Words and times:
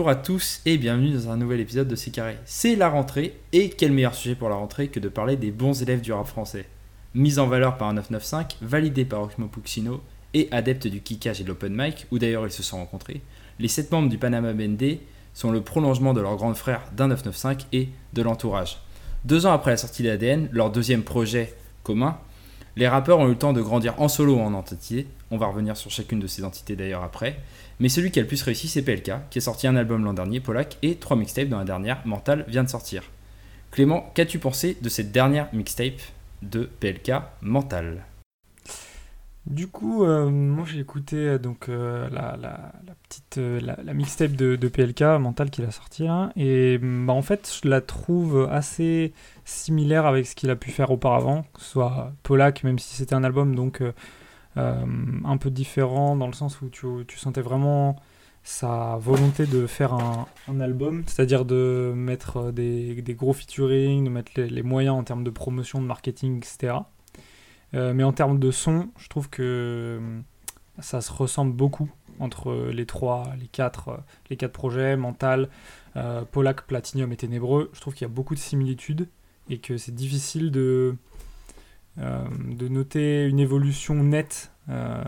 Bonjour 0.00 0.12
à 0.12 0.16
tous 0.16 0.62
et 0.64 0.78
bienvenue 0.78 1.12
dans 1.12 1.28
un 1.28 1.36
nouvel 1.36 1.60
épisode 1.60 1.86
de 1.86 1.94
C'est 1.94 2.10
Carré. 2.10 2.38
C'est 2.46 2.74
la 2.74 2.88
rentrée 2.88 3.38
et 3.52 3.68
quel 3.68 3.92
meilleur 3.92 4.14
sujet 4.14 4.34
pour 4.34 4.48
la 4.48 4.54
rentrée 4.54 4.88
que 4.88 4.98
de 4.98 5.10
parler 5.10 5.36
des 5.36 5.50
bons 5.50 5.82
élèves 5.82 6.00
du 6.00 6.10
rap 6.10 6.26
français. 6.26 6.64
Mise 7.14 7.38
en 7.38 7.46
valeur 7.46 7.76
par 7.76 7.88
un 7.88 7.92
995, 7.92 8.56
validé 8.62 9.04
par 9.04 9.20
Oxmo 9.20 9.48
Puccino 9.48 10.00
et 10.32 10.48
adepte 10.52 10.86
du 10.86 11.02
kickage 11.02 11.42
et 11.42 11.44
de 11.44 11.48
l'open 11.48 11.74
mic, 11.76 12.06
où 12.10 12.18
d'ailleurs 12.18 12.46
ils 12.46 12.50
se 12.50 12.62
sont 12.62 12.78
rencontrés, 12.78 13.20
les 13.58 13.68
7 13.68 13.92
membres 13.92 14.08
du 14.08 14.16
Panama 14.16 14.54
BND 14.54 15.00
sont 15.34 15.50
le 15.52 15.60
prolongement 15.60 16.14
de 16.14 16.22
leur 16.22 16.36
grand 16.36 16.54
frère 16.54 16.80
d'un 16.96 17.08
995 17.08 17.66
et 17.74 17.90
de 18.14 18.22
l'entourage. 18.22 18.78
Deux 19.26 19.44
ans 19.44 19.52
après 19.52 19.72
la 19.72 19.76
sortie 19.76 20.02
d'ADN, 20.02 20.48
leur 20.50 20.72
deuxième 20.72 21.02
projet 21.02 21.52
commun, 21.82 22.16
les 22.76 22.88
rappeurs 22.88 23.18
ont 23.18 23.26
eu 23.26 23.30
le 23.30 23.38
temps 23.38 23.52
de 23.52 23.60
grandir 23.60 24.00
en 24.00 24.08
solo 24.08 24.36
ou 24.36 24.40
en 24.40 24.54
entité, 24.54 25.06
on 25.30 25.38
va 25.38 25.46
revenir 25.46 25.76
sur 25.76 25.90
chacune 25.90 26.20
de 26.20 26.26
ces 26.26 26.44
entités 26.44 26.76
d'ailleurs 26.76 27.02
après, 27.02 27.38
mais 27.80 27.88
celui 27.88 28.10
qui 28.10 28.18
a 28.18 28.22
le 28.22 28.28
plus 28.28 28.42
réussi, 28.42 28.68
c'est 28.68 28.82
PLK, 28.82 29.12
qui 29.30 29.38
a 29.38 29.40
sorti 29.40 29.66
un 29.66 29.76
album 29.76 30.04
l'an 30.04 30.12
dernier, 30.12 30.40
Polak, 30.40 30.76
et 30.82 30.96
trois 30.96 31.16
mixtapes 31.16 31.48
dans 31.48 31.58
la 31.58 31.64
dernière, 31.64 32.00
Mental, 32.06 32.44
vient 32.48 32.64
de 32.64 32.68
sortir. 32.68 33.02
Clément, 33.70 34.10
qu'as-tu 34.14 34.38
pensé 34.38 34.76
de 34.80 34.88
cette 34.88 35.12
dernière 35.12 35.48
mixtape 35.52 36.00
de 36.42 36.68
PLK, 36.80 37.12
Mental? 37.42 38.04
Du 39.46 39.68
coup, 39.68 40.04
euh, 40.04 40.28
moi 40.28 40.64
j'ai 40.66 40.80
écouté 40.80 41.16
euh, 41.16 41.38
donc 41.38 41.68
euh, 41.68 42.08
la, 42.10 42.36
petite 43.08 43.36
la, 43.36 43.94
mixtape 43.94 44.32
de, 44.32 44.68
PLK 44.68 45.00
Mental 45.18 45.50
qu'il 45.50 45.64
a 45.64 45.70
sorti 45.70 46.04
là, 46.04 46.30
et 46.36 46.78
bah, 46.78 47.14
en 47.14 47.22
fait 47.22 47.50
je 47.62 47.68
la 47.68 47.80
trouve 47.80 48.48
assez 48.50 49.14
similaire 49.44 50.04
avec 50.06 50.26
ce 50.26 50.34
qu'il 50.34 50.50
a 50.50 50.56
pu 50.56 50.70
faire 50.70 50.90
auparavant, 50.90 51.44
que 51.54 51.60
ce 51.60 51.70
soit 51.70 52.12
Polak, 52.22 52.64
même 52.64 52.78
si 52.78 52.94
c'était 52.94 53.14
un 53.14 53.24
album 53.24 53.54
donc 53.54 53.82
un 54.56 55.36
peu 55.38 55.50
différent 55.50 56.16
dans 56.16 56.26
le 56.26 56.34
sens 56.34 56.60
où 56.60 56.68
tu, 56.68 57.16
sentais 57.16 57.40
vraiment 57.40 57.96
sa 58.42 58.96
volonté 59.00 59.46
de 59.46 59.66
faire 59.66 59.94
un, 59.94 60.60
album, 60.60 61.02
c'est-à-dire 61.06 61.44
de 61.46 61.92
mettre 61.94 62.52
des, 62.52 63.00
des, 63.00 63.14
gros 63.14 63.32
featuring, 63.32 64.04
de 64.04 64.10
mettre 64.10 64.32
les, 64.36 64.62
moyens 64.62 64.96
en 64.96 65.02
termes 65.02 65.24
de 65.24 65.30
promotion, 65.30 65.80
de 65.80 65.86
marketing, 65.86 66.38
etc. 66.38 66.74
Euh, 67.74 67.92
mais 67.94 68.02
en 68.02 68.12
termes 68.12 68.38
de 68.38 68.50
son, 68.50 68.88
je 68.98 69.08
trouve 69.08 69.28
que 69.30 69.42
euh, 69.42 70.20
ça 70.80 71.00
se 71.00 71.12
ressemble 71.12 71.54
beaucoup 71.54 71.90
entre 72.18 72.70
les 72.72 72.84
trois, 72.84 73.32
les 73.38 73.46
quatre, 73.46 74.02
les 74.28 74.36
quatre 74.36 74.52
projets, 74.52 74.96
Mental, 74.96 75.48
euh, 75.96 76.22
Polak, 76.30 76.66
Platinum 76.66 77.12
et 77.12 77.16
Ténébreux. 77.16 77.70
Je 77.72 77.80
trouve 77.80 77.94
qu'il 77.94 78.02
y 78.02 78.10
a 78.10 78.12
beaucoup 78.12 78.34
de 78.34 78.40
similitudes 78.40 79.08
et 79.48 79.58
que 79.58 79.76
c'est 79.76 79.94
difficile 79.94 80.50
de, 80.50 80.96
euh, 81.98 82.24
de 82.46 82.68
noter 82.68 83.26
une 83.26 83.40
évolution 83.40 83.94
nette, 83.96 84.52
euh, 84.68 85.02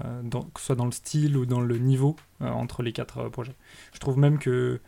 que 0.52 0.60
ce 0.60 0.66
soit 0.66 0.74
dans 0.74 0.84
le 0.84 0.92
style 0.92 1.36
ou 1.36 1.46
dans 1.46 1.60
le 1.60 1.78
niveau 1.78 2.16
euh, 2.40 2.48
entre 2.48 2.82
les 2.82 2.92
quatre 2.92 3.28
projets. 3.28 3.54
Je 3.94 4.00
trouve 4.00 4.18
même 4.18 4.38
que 4.38 4.80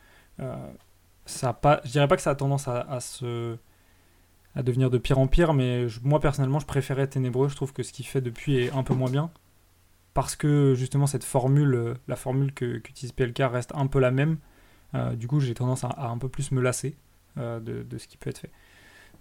ça 1.26 1.50
a 1.50 1.52
pas, 1.52 1.80
je 1.84 1.92
dirais 1.92 2.08
pas 2.08 2.16
que 2.16 2.22
ça 2.22 2.30
a 2.30 2.34
tendance 2.34 2.66
à, 2.66 3.00
se 3.00 3.56
à 4.56 4.62
devenir 4.62 4.90
de 4.90 4.98
pire 4.98 5.18
en 5.18 5.26
pire, 5.26 5.52
mais 5.54 5.86
moi 6.02 6.20
personnellement 6.20 6.60
je 6.60 6.66
préférais 6.66 7.06
Ténébreux, 7.06 7.48
je 7.48 7.56
trouve 7.56 7.72
que 7.72 7.82
ce 7.82 7.92
qu'il 7.92 8.06
fait 8.06 8.20
depuis 8.20 8.56
est 8.56 8.72
un 8.72 8.82
peu 8.82 8.94
moins 8.94 9.10
bien, 9.10 9.30
parce 10.14 10.36
que 10.36 10.74
justement 10.74 11.06
cette 11.06 11.24
formule, 11.24 11.94
la 12.08 12.16
formule 12.16 12.52
que 12.52 12.78
qu'utilise 12.78 13.12
PLK 13.12 13.38
reste 13.50 13.72
un 13.74 13.86
peu 13.86 13.98
la 13.98 14.10
même, 14.10 14.38
du 15.14 15.26
coup 15.26 15.40
j'ai 15.40 15.54
tendance 15.54 15.84
à, 15.84 16.08
un 16.08 16.18
peu 16.18 16.28
plus 16.28 16.52
me 16.52 16.60
lasser 16.60 16.96
de, 17.36 17.58
de, 17.60 17.98
ce 17.98 18.06
qui 18.06 18.16
peut 18.16 18.30
être 18.30 18.38
fait. 18.38 18.50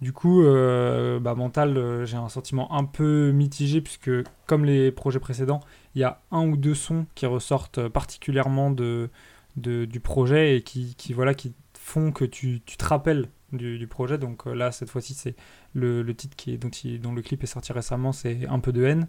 Du 0.03 0.11
coup, 0.11 0.43
euh, 0.43 1.19
bah, 1.21 1.33
mental, 1.33 1.77
euh, 1.77 2.05
j'ai 2.05 2.17
un 2.17 2.27
sentiment 2.27 2.73
un 2.73 2.83
peu 2.83 3.31
mitigé 3.31 3.79
puisque, 3.79 4.11
comme 4.47 4.65
les 4.65 4.91
projets 4.91 5.19
précédents, 5.19 5.61
il 5.95 6.01
y 6.01 6.03
a 6.03 6.19
un 6.31 6.45
ou 6.45 6.57
deux 6.57 6.75
sons 6.75 7.05
qui 7.15 7.25
ressortent 7.25 7.87
particulièrement 7.87 8.69
de, 8.69 9.09
du 9.55 9.99
projet 10.01 10.57
et 10.57 10.61
qui, 10.61 10.95
voilà, 11.13 11.33
qui 11.33 11.53
font 11.79 12.11
que 12.11 12.25
tu, 12.25 12.59
te 12.59 12.83
rappelles 12.83 13.29
du, 13.57 13.87
projet. 13.87 14.17
Donc 14.17 14.47
euh, 14.47 14.53
là, 14.53 14.71
cette 14.71 14.89
fois-ci, 14.89 15.13
c'est 15.13 15.35
le, 15.73 16.03
titre 16.13 16.35
qui 16.35 16.57
dont, 16.57 16.69
dont, 17.01 17.13
le 17.13 17.21
clip 17.21 17.43
est 17.43 17.47
sorti 17.47 17.73
récemment, 17.73 18.11
c'est 18.11 18.47
Un 18.47 18.59
peu 18.59 18.71
de 18.71 18.83
haine. 18.83 19.07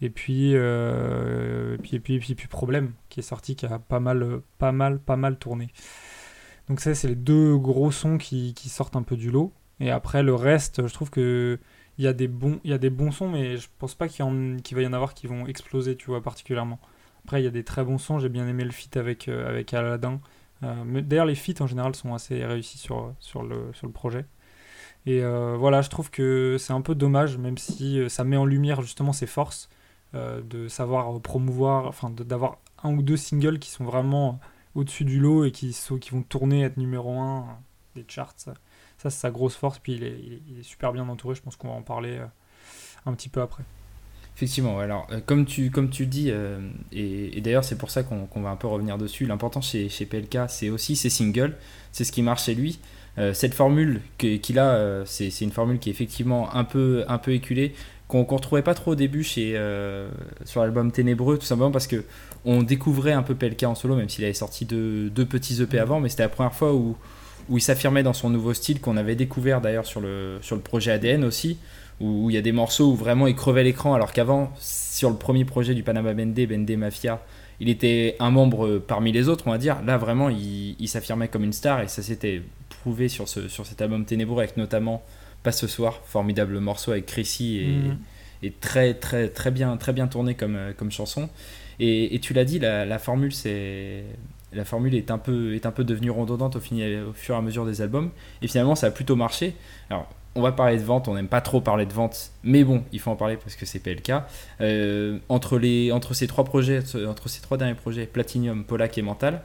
Et 0.00 0.10
puis, 0.10 0.54
puis, 1.82 1.96
et 1.96 2.00
puis, 2.00 2.18
puis, 2.20 2.34
puis, 2.34 2.48
Problème, 2.48 2.92
qui 3.08 3.20
est 3.20 3.24
sorti, 3.24 3.56
qui 3.56 3.66
a 3.66 3.78
pas 3.78 4.00
mal, 4.00 4.40
pas 4.58 4.72
mal, 4.72 5.00
pas 5.00 5.16
mal 5.16 5.38
tourné. 5.38 5.68
Donc 6.68 6.80
ça, 6.80 6.94
c'est 6.94 7.08
les 7.08 7.14
deux 7.14 7.56
gros 7.56 7.90
sons 7.90 8.18
qui, 8.18 8.54
qui 8.54 8.68
sortent 8.68 8.96
un 8.96 9.02
peu 9.02 9.16
du 9.16 9.30
lot. 9.30 9.52
Et 9.80 9.90
après, 9.90 10.22
le 10.22 10.34
reste, 10.34 10.86
je 10.86 10.92
trouve 10.92 11.10
que 11.10 11.58
il 11.98 12.04
y 12.04 12.06
a 12.06 12.12
des 12.12 12.28
bons, 12.28 12.60
il 12.64 12.70
y 12.70 12.74
a 12.74 12.78
des 12.78 12.90
bons 12.90 13.10
sons, 13.10 13.28
mais 13.28 13.56
je 13.56 13.68
pense 13.78 13.94
pas 13.94 14.08
qu'il 14.08 14.24
va 14.24 14.82
y 14.82 14.86
en 14.86 14.92
avoir 14.92 15.14
qui 15.14 15.26
vont 15.26 15.46
exploser, 15.46 15.96
tu 15.96 16.06
vois, 16.06 16.22
particulièrement. 16.22 16.78
Après, 17.24 17.40
il 17.40 17.44
y 17.44 17.48
a 17.48 17.50
des 17.50 17.64
très 17.64 17.84
bons 17.84 17.98
sons. 17.98 18.18
J'ai 18.20 18.28
bien 18.28 18.46
aimé 18.46 18.64
le 18.64 18.70
feat 18.70 18.96
avec 18.96 19.28
euh, 19.28 19.48
avec 19.48 19.74
Aladdin. 19.74 20.20
Euh, 20.62 21.02
D'ailleurs, 21.02 21.26
les 21.26 21.34
feats 21.34 21.60
en 21.60 21.66
général 21.66 21.94
sont 21.94 22.14
assez 22.14 22.44
réussis 22.44 22.78
sur 22.78 23.14
sur 23.20 23.42
le 23.42 23.72
sur 23.72 23.86
le 23.86 23.92
projet. 23.92 24.26
Et 25.06 25.22
euh, 25.22 25.56
voilà, 25.58 25.82
je 25.82 25.90
trouve 25.90 26.10
que 26.10 26.56
c'est 26.58 26.72
un 26.72 26.82
peu 26.82 26.94
dommage, 26.94 27.38
même 27.38 27.58
si 27.58 28.00
euh, 28.00 28.08
ça 28.08 28.24
met 28.24 28.36
en 28.36 28.44
lumière 28.44 28.82
justement 28.82 29.12
ses 29.12 29.26
forces, 29.26 29.68
de 30.14 30.68
savoir 30.68 31.20
promouvoir, 31.20 31.86
enfin 31.86 32.10
d'avoir 32.10 32.58
un 32.82 32.94
ou 32.94 33.02
deux 33.02 33.18
singles 33.18 33.58
qui 33.58 33.70
sont 33.70 33.84
vraiment 33.84 34.40
au-dessus 34.74 35.04
du 35.04 35.20
lot 35.20 35.44
et 35.44 35.52
qui, 35.52 35.74
sont, 35.74 35.98
qui 35.98 36.10
vont 36.10 36.22
tourner, 36.22 36.62
être 36.62 36.78
numéro 36.78 37.18
1 37.20 37.46
des 37.94 38.06
charts. 38.08 38.32
Ça, 38.38 38.54
c'est 38.96 39.10
sa 39.10 39.30
grosse 39.30 39.54
force. 39.54 39.78
Puis 39.78 39.92
il 39.94 40.04
est, 40.58 40.62
super 40.62 40.92
bien 40.94 41.06
entouré. 41.08 41.34
Je 41.34 41.42
pense 41.42 41.56
qu'on 41.56 41.68
va 41.68 41.74
en 41.74 41.82
parler 41.82 42.18
un 43.04 43.12
petit 43.14 43.28
peu 43.28 43.42
après. 43.42 43.64
Effectivement, 44.38 44.78
alors 44.78 45.08
euh, 45.10 45.18
comme 45.26 45.46
tu, 45.46 45.68
comme 45.72 45.90
tu 45.90 46.06
dis, 46.06 46.28
euh, 46.30 46.60
et, 46.92 47.40
d'ailleurs 47.40 47.64
c'est 47.64 47.76
pour 47.76 47.90
ça 47.90 48.04
qu'on 48.04 48.40
va 48.40 48.50
un 48.50 48.54
peu 48.54 48.68
revenir 48.68 48.96
dessus, 48.96 49.26
l'important 49.26 49.60
chez, 49.60 49.88
chez 49.88 50.06
PLK 50.06 50.42
c'est 50.46 50.70
aussi 50.70 50.94
ses 50.94 51.10
singles, 51.10 51.56
c'est 51.90 52.04
ce 52.04 52.12
qui 52.12 52.22
marche 52.22 52.44
chez 52.44 52.54
lui. 52.54 52.78
cette 53.32 53.52
formule 53.52 54.00
qu'il 54.16 54.60
a, 54.60 55.02
c'est 55.06 55.40
une 55.40 55.50
formule 55.50 55.80
qui 55.80 55.88
est 55.88 55.92
effectivement 55.92 56.54
un 56.54 56.62
peu, 56.62 57.04
un 57.08 57.18
peu 57.18 57.32
éculée, 57.32 57.74
qu'on 58.06 58.22
ne 58.22 58.28
retrouvait 58.28 58.62
pas 58.62 58.74
trop 58.74 58.92
au 58.92 58.94
début 58.94 59.24
chez, 59.24 59.60
sur 60.44 60.60
l'album 60.60 60.92
Ténébreux, 60.92 61.36
tout 61.36 61.44
simplement 61.44 61.72
parce 61.72 61.88
que 61.88 62.04
on 62.44 62.62
découvrait 62.62 63.14
un 63.14 63.24
peu 63.24 63.34
PLK 63.34 63.64
en 63.64 63.74
solo, 63.74 63.96
même 63.96 64.08
s'il 64.08 64.22
avait 64.22 64.34
sorti 64.34 64.66
deux, 64.66 65.10
deux 65.10 65.26
petits 65.26 65.60
EP 65.60 65.80
avant, 65.80 65.98
mais 65.98 66.08
c'était 66.08 66.22
la 66.22 66.28
première 66.28 66.54
fois 66.54 66.74
où 66.74 66.96
où 67.48 67.58
il 67.58 67.60
s'affirmait 67.60 68.02
dans 68.02 68.12
son 68.12 68.30
nouveau 68.30 68.54
style 68.54 68.80
qu'on 68.80 68.96
avait 68.96 69.14
découvert 69.14 69.60
d'ailleurs 69.60 69.86
sur 69.86 70.00
le, 70.00 70.38
sur 70.42 70.56
le 70.56 70.62
projet 70.62 70.90
ADN 70.90 71.24
aussi, 71.24 71.58
où 72.00 72.30
il 72.30 72.34
y 72.34 72.36
a 72.36 72.42
des 72.42 72.52
morceaux 72.52 72.92
où 72.92 72.94
vraiment 72.94 73.26
il 73.26 73.34
crevait 73.34 73.64
l'écran, 73.64 73.94
alors 73.94 74.12
qu'avant, 74.12 74.52
sur 74.60 75.10
le 75.10 75.16
premier 75.16 75.44
projet 75.44 75.74
du 75.74 75.82
Panama 75.82 76.14
Bende, 76.14 76.38
Bende 76.46 76.70
Mafia, 76.76 77.20
il 77.60 77.68
était 77.68 78.16
un 78.20 78.30
membre 78.30 78.78
parmi 78.78 79.10
les 79.10 79.28
autres, 79.28 79.44
on 79.48 79.50
va 79.50 79.58
dire. 79.58 79.82
Là, 79.82 79.98
vraiment, 79.98 80.28
il, 80.28 80.88
s'affirmait 80.88 81.28
comme 81.28 81.44
une 81.44 81.52
star 81.52 81.80
et 81.80 81.88
ça 81.88 82.02
s'était 82.02 82.42
prouvé 82.68 83.08
sur, 83.08 83.28
ce, 83.28 83.48
sur 83.48 83.66
cet 83.66 83.82
album 83.82 84.04
Ténébreux 84.04 84.42
avec 84.42 84.56
notamment 84.56 85.02
Pas 85.42 85.50
ce 85.50 85.66
soir, 85.66 86.00
formidable 86.04 86.60
morceau 86.60 86.92
avec 86.92 87.06
Chrissy 87.06 87.58
et, 88.42 88.48
mm. 88.48 88.52
très, 88.60 88.94
très, 88.94 89.28
très, 89.28 89.50
bien, 89.50 89.76
très 89.76 89.92
bien 89.92 90.06
tourné 90.06 90.34
comme, 90.34 90.56
comme 90.76 90.92
chanson. 90.92 91.28
Et, 91.80 92.18
tu 92.22 92.32
l'as 92.32 92.44
dit, 92.44 92.60
la, 92.60 92.84
la 92.84 92.98
formule, 93.00 93.32
c'est 93.32 94.04
la 94.52 94.64
formule 94.64 94.94
est 94.94 95.10
un 95.10 95.18
peu, 95.18 95.54
est 95.54 95.66
un 95.66 95.70
peu 95.70 95.84
devenue 95.84 96.10
redondante 96.10 96.56
au, 96.56 96.60
fur 96.60 96.78
et 96.78 97.38
à 97.38 97.40
mesure 97.42 97.66
des 97.66 97.82
albums. 97.82 98.10
Et 98.42 98.48
finalement, 98.48 98.74
ça 98.74 98.88
a 98.88 98.90
plutôt 98.90 99.16
marché. 99.16 99.54
Alors, 99.90 100.08
on 100.34 100.42
va 100.42 100.52
parler 100.52 100.76
de 100.76 100.82
vente, 100.82 101.08
on 101.08 101.14
n'aime 101.14 101.28
pas 101.28 101.40
trop 101.40 101.60
parler 101.60 101.84
de 101.84 101.92
vente, 101.92 102.30
mais 102.44 102.62
bon, 102.62 102.84
il 102.92 103.00
faut 103.00 103.10
en 103.10 103.16
parler 103.16 103.36
parce 103.36 103.56
que 103.56 103.66
c'est 103.66 103.80
PLK. 103.80 104.12
Euh, 104.60 105.18
entre, 105.28 105.58
les, 105.58 105.90
entre 105.92 106.14
ces 106.14 106.26
trois 106.26 106.44
projets, 106.44 106.80
entre 107.06 107.28
ces 107.28 107.40
trois 107.40 107.56
derniers 107.56 107.74
projets, 107.74 108.06
Platinum, 108.06 108.64
Polak 108.64 108.96
et 108.98 109.02
Mental, 109.02 109.42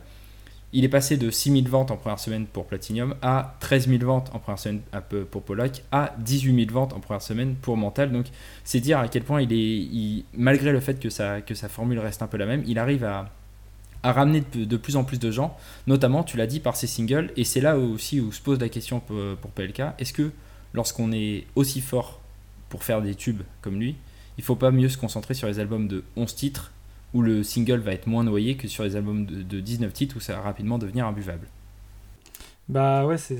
il 0.72 0.84
est 0.84 0.90
passé 0.90 1.18
de 1.18 1.30
6000 1.30 1.69
ventes 1.69 1.92
en 1.92 1.97
première 1.97 2.19
semaine 2.19 2.46
pour 2.47 2.66
Platinum 2.66 3.16
à 3.22 3.56
13 3.59 3.90
000 3.90 4.03
ventes 4.03 4.31
en 4.34 4.40
première 4.40 4.58
semaine 4.58 4.81
pour 5.30 5.44
Polak 5.44 5.84
à 5.92 6.16
18 6.18 6.66
000 6.66 6.72
ventes 6.72 6.94
en 6.94 7.00
première 7.00 7.22
semaine 7.22 7.56
pour 7.56 7.78
Mental. 7.78 8.12
Donc 8.12 8.25
c'est 8.63 8.80
dire 8.80 8.97
à 8.97 9.08
quel 9.08 9.24
point 9.24 9.42
il 9.42 9.54
est, 9.54 10.25
malgré 10.33 10.72
le 10.72 10.80
fait 10.80 11.00
que 11.00 11.10
sa, 11.10 11.42
que 11.42 11.54
sa 11.54 11.69
formule 11.69 12.00
reste 12.00 12.24
un 12.24 12.27
peu 12.27 12.38
la 12.38 12.48
même, 12.48 12.63
il 12.66 12.80
arrive 12.80 13.04
à, 13.04 13.30
à 14.03 14.11
ramener 14.11 14.41
de, 14.53 14.77
plus 14.77 14.97
en 14.97 15.05
plus 15.05 15.17
de 15.17 15.31
gens, 15.31 15.57
notamment, 15.88 16.23
tu 16.23 16.35
l'as 16.35 16.47
dit, 16.47 16.59
par 16.59 16.75
ses 16.75 16.88
singles. 16.88 17.31
Et 17.38 17.45
c'est 17.45 17.61
là 17.61 17.77
aussi 17.77 18.19
où 18.19 18.31
se 18.31 18.41
pose 18.41 18.59
la 18.59 18.69
question 18.69 19.00
pour, 19.00 19.50
PLK. 19.51 19.81
Est-ce 19.97 20.13
que 20.13 20.31
lorsqu'on 20.73 21.11
est 21.13 21.45
aussi 21.55 21.81
fort 21.81 22.19
pour 22.69 22.83
faire 22.83 23.01
des 23.01 23.15
tubes 23.15 23.44
comme 23.61 23.79
lui, 23.79 23.95
il 24.38 24.44
faut 24.44 24.55
pas 24.55 24.71
mieux 24.71 24.89
se 24.89 24.97
concentrer 24.97 25.33
sur 25.33 25.47
les 25.47 25.59
albums 25.59 25.88
de 25.88 26.03
11 26.17 26.35
titres 26.35 26.71
où 27.13 27.21
le 27.21 27.44
single 27.44 27.79
va 27.79 27.94
être 27.94 28.07
moins 28.07 28.23
noyé 28.23 28.57
que 28.57 28.67
sur 28.67 28.83
les 28.83 28.95
albums 28.95 29.25
de, 29.25 29.59
19 29.59 29.94
titres 29.94 30.17
où 30.17 30.19
ça 30.19 30.33
va 30.33 30.41
rapidement 30.41 30.77
devenir 30.77 31.05
imbuvable? 31.05 31.47
Bah 32.67 33.05
ouais, 33.05 33.17
c'est 33.17 33.39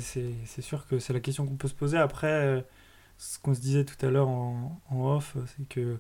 sûr 0.62 0.88
que 0.88 1.00
c'est 1.00 1.14
la 1.14 1.20
question 1.20 1.46
qu'on 1.46 1.56
peut 1.56 1.68
se 1.68 1.74
poser. 1.74 1.98
Après, 1.98 2.28
euh, 2.28 2.62
ce 3.18 3.40
qu'on 3.40 3.54
se 3.54 3.62
disait 3.62 3.84
tout 3.84 4.06
à 4.06 4.10
l'heure 4.10 4.28
en, 4.28 4.80
off, 4.92 5.36
c'est 5.58 5.68
que 5.68 5.98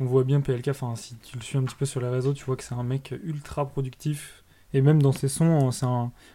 on 0.00 0.06
voit 0.06 0.24
bien 0.24 0.40
PLK, 0.40 0.68
enfin 0.68 0.96
si 0.96 1.16
tu 1.16 1.36
le 1.36 1.42
suis 1.42 1.58
un 1.58 1.62
petit 1.62 1.76
peu 1.76 1.86
sur 1.86 2.00
les 2.00 2.08
réseaux, 2.08 2.32
tu 2.34 2.44
vois 2.44 2.56
que 2.56 2.64
c'est 2.64 2.74
un 2.74 2.82
mec 2.82 3.14
ultra 3.22 3.66
productif. 3.68 4.44
Et 4.72 4.80
même 4.82 5.00
dans 5.00 5.12
ses 5.12 5.28
sons, 5.28 5.70
c'est 5.70 5.86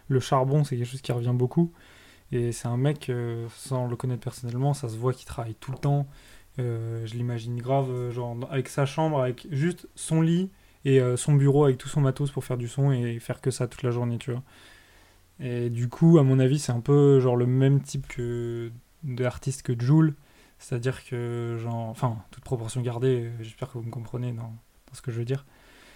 le 0.08 0.20
charbon, 0.20 0.64
c'est 0.64 0.76
quelque 0.76 0.88
chose 0.88 1.02
qui 1.02 1.12
revient 1.12 1.34
beaucoup. 1.34 1.72
Et 2.32 2.52
c'est 2.52 2.68
un 2.68 2.76
mec, 2.76 3.10
euh, 3.10 3.46
sans 3.56 3.86
le 3.86 3.96
connaître 3.96 4.22
personnellement, 4.22 4.72
ça 4.74 4.88
se 4.88 4.96
voit 4.96 5.12
qu'il 5.12 5.26
travaille 5.26 5.54
tout 5.54 5.72
le 5.72 5.78
temps. 5.78 6.06
Euh, 6.58 7.06
je 7.06 7.14
l'imagine 7.14 7.60
grave, 7.60 7.90
euh, 7.90 8.10
genre 8.10 8.36
avec 8.50 8.68
sa 8.68 8.86
chambre, 8.86 9.20
avec 9.20 9.46
juste 9.50 9.88
son 9.94 10.20
lit 10.22 10.50
et 10.84 11.00
son 11.16 11.34
bureau 11.34 11.64
avec 11.64 11.76
tout 11.76 11.88
son 11.88 12.00
matos 12.00 12.30
pour 12.30 12.42
faire 12.42 12.56
du 12.56 12.66
son 12.66 12.90
et 12.90 13.18
faire 13.18 13.42
que 13.42 13.50
ça 13.50 13.66
toute 13.68 13.82
la 13.82 13.90
journée, 13.90 14.16
tu 14.16 14.30
vois. 14.32 14.42
Et 15.38 15.68
du 15.68 15.90
coup, 15.90 16.18
à 16.18 16.22
mon 16.22 16.38
avis, 16.38 16.58
c'est 16.58 16.72
un 16.72 16.80
peu 16.80 17.20
genre 17.20 17.36
le 17.36 17.46
même 17.46 17.82
type 17.82 18.06
d'artiste 19.02 19.62
que 19.62 19.78
Joule. 19.78 20.14
C'est-à-dire 20.60 21.04
que, 21.04 21.58
genre, 21.60 21.88
enfin, 21.88 22.18
toute 22.30 22.44
proportion 22.44 22.80
gardée, 22.82 23.30
j'espère 23.40 23.68
que 23.72 23.78
vous 23.78 23.84
me 23.84 23.90
comprenez 23.90 24.30
dans, 24.32 24.42
dans 24.44 24.94
ce 24.94 25.00
que 25.02 25.10
je 25.10 25.18
veux 25.18 25.24
dire. 25.24 25.44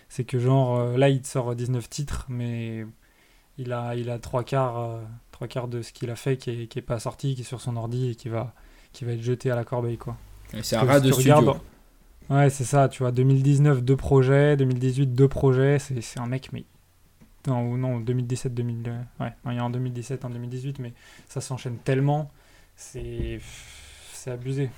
C'est 0.09 0.25
que, 0.25 0.39
genre, 0.39 0.79
euh, 0.81 0.97
là, 0.97 1.09
il 1.11 1.21
te 1.23 1.29
sort 1.29 1.55
19 1.55 1.89
titres, 1.89 2.27
mais 2.29 2.85
il 3.59 3.73
a, 3.73 3.95
il 3.95 4.09
a 4.11 4.19
trois, 4.19 4.43
quarts, 4.43 4.79
euh, 4.79 5.03
trois 5.33 5.47
quarts 5.49 5.69
de 5.69 5.83
ce 5.83 5.93
qu'il 5.93 6.11
a 6.11 6.17
fait 6.17 6.37
qui 6.39 6.51
est, 6.63 6.67
qui 6.67 6.79
est 6.79 6.83
pas 6.83 6.99
sorti, 6.99 7.35
qui 7.35 7.43
est 7.43 7.45
sur 7.45 7.61
son 7.61 7.77
ordi 7.77 8.11
et 8.11 8.15
qui 8.15 8.29
va, 8.31 8.53
qui 8.93 9.05
va 9.05 9.13
être 9.13 9.23
jeté 9.23 9.51
à 9.51 9.55
la 9.57 9.65
corbeille, 9.65 9.99
quoi. 9.99 10.17
C'est 10.63 10.77
un 10.77 10.81
rat 10.81 11.01
de 11.01 11.09
tu 11.09 11.13
studio. 11.15 11.37
regardes- 11.37 11.61
Ouais, 12.31 12.49
c'est 12.49 12.65
ça, 12.65 12.89
tu 12.89 13.03
vois, 13.03 13.13
2019, 13.13 13.83
deux 13.83 13.97
projets, 13.97 14.57
2018, 14.57 15.09
deux 15.09 15.29
projets, 15.29 15.79
c'est 15.79 16.19
un 16.21 16.27
mec, 16.27 16.51
mais... 16.55 16.65
Non, 17.47 17.69
ou 17.69 17.77
non, 17.77 18.01
2017, 18.01 18.55
2000... 18.55 18.89
euh, 18.89 18.99
Ouais, 19.23 19.33
il 19.51 19.57
y 19.57 19.59
a 19.59 19.65
en 19.65 19.69
2017, 19.69 20.25
en 20.25 20.31
2018, 20.31 20.79
mais 20.79 20.95
ça 21.29 21.43
s'enchaîne 21.43 21.77
tellement, 21.77 22.31
c'est... 22.77 23.41
C'est 24.25 24.31
abusé. 24.31 24.71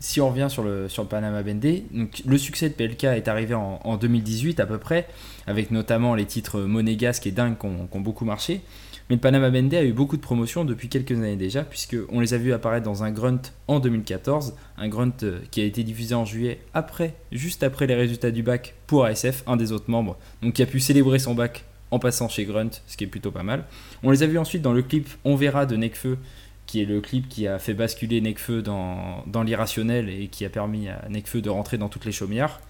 si 0.00 0.20
on 0.20 0.28
revient 0.28 0.48
sur 0.50 0.64
le, 0.64 0.88
sur 0.88 1.04
le 1.04 1.08
Panama 1.08 1.40
Bendé, 1.44 1.84
le 2.26 2.36
succès 2.36 2.68
de 2.68 2.74
PLK 2.74 3.04
est 3.04 3.28
arrivé 3.28 3.54
en, 3.54 3.78
en 3.84 3.96
2018 3.96 4.58
à 4.58 4.66
peu 4.66 4.78
près, 4.78 5.06
avec 5.46 5.70
notamment 5.70 6.16
les 6.16 6.26
titres 6.26 6.62
Monégasque 6.62 7.28
et 7.28 7.30
Dingue 7.30 7.56
qui 7.56 7.66
ont, 7.66 8.00
beaucoup 8.00 8.24
marché. 8.24 8.60
Mais 9.08 9.14
le 9.14 9.20
Panama 9.20 9.50
Bendé 9.50 9.76
a 9.76 9.84
eu 9.84 9.92
beaucoup 9.92 10.16
de 10.16 10.22
promotions 10.22 10.64
depuis 10.64 10.88
quelques 10.88 11.12
années 11.12 11.36
déjà, 11.36 11.62
puisqu'on 11.62 12.18
les 12.18 12.34
a 12.34 12.38
vus 12.38 12.52
apparaître 12.52 12.84
dans 12.84 13.04
un 13.04 13.12
Grunt 13.12 13.42
en 13.68 13.78
2014, 13.78 14.56
un 14.76 14.88
Grunt 14.88 15.12
euh, 15.22 15.38
qui 15.52 15.60
a 15.60 15.64
été 15.64 15.84
diffusé 15.84 16.16
en 16.16 16.24
juillet 16.24 16.58
après, 16.74 17.14
juste 17.30 17.62
après 17.62 17.86
les 17.86 17.94
résultats 17.94 18.32
du 18.32 18.42
bac 18.42 18.74
pour 18.88 19.04
ASF, 19.04 19.44
un 19.46 19.56
des 19.56 19.70
autres 19.70 19.92
membres, 19.92 20.18
donc 20.42 20.54
qui 20.54 20.62
a 20.64 20.66
pu 20.66 20.80
célébrer 20.80 21.20
son 21.20 21.36
bac 21.36 21.64
en 21.92 22.00
passant 22.00 22.28
chez 22.28 22.44
Grunt, 22.44 22.70
ce 22.88 22.96
qui 22.96 23.04
est 23.04 23.06
plutôt 23.06 23.30
pas 23.30 23.44
mal. 23.44 23.62
On 24.02 24.10
les 24.10 24.24
a 24.24 24.26
vus 24.26 24.38
ensuite 24.38 24.62
dans 24.62 24.72
le 24.72 24.82
clip 24.82 25.08
On 25.24 25.36
verra 25.36 25.64
de 25.64 25.76
Nekfeu, 25.76 26.18
qui 26.66 26.80
est 26.82 26.84
le 26.84 27.00
clip 27.00 27.28
qui 27.28 27.46
a 27.46 27.58
fait 27.58 27.74
basculer 27.74 28.20
Nekfeu 28.20 28.62
dans, 28.62 29.24
l'irrationnel 29.44 30.08
et 30.08 30.28
qui 30.28 30.44
a 30.44 30.48
permis 30.48 30.88
à 30.88 31.08
Nekfeu 31.08 31.40
de 31.40 31.50
rentrer 31.50 31.78
dans 31.78 31.88
toutes 31.88 32.04
les 32.04 32.12
chaumières. 32.12 32.60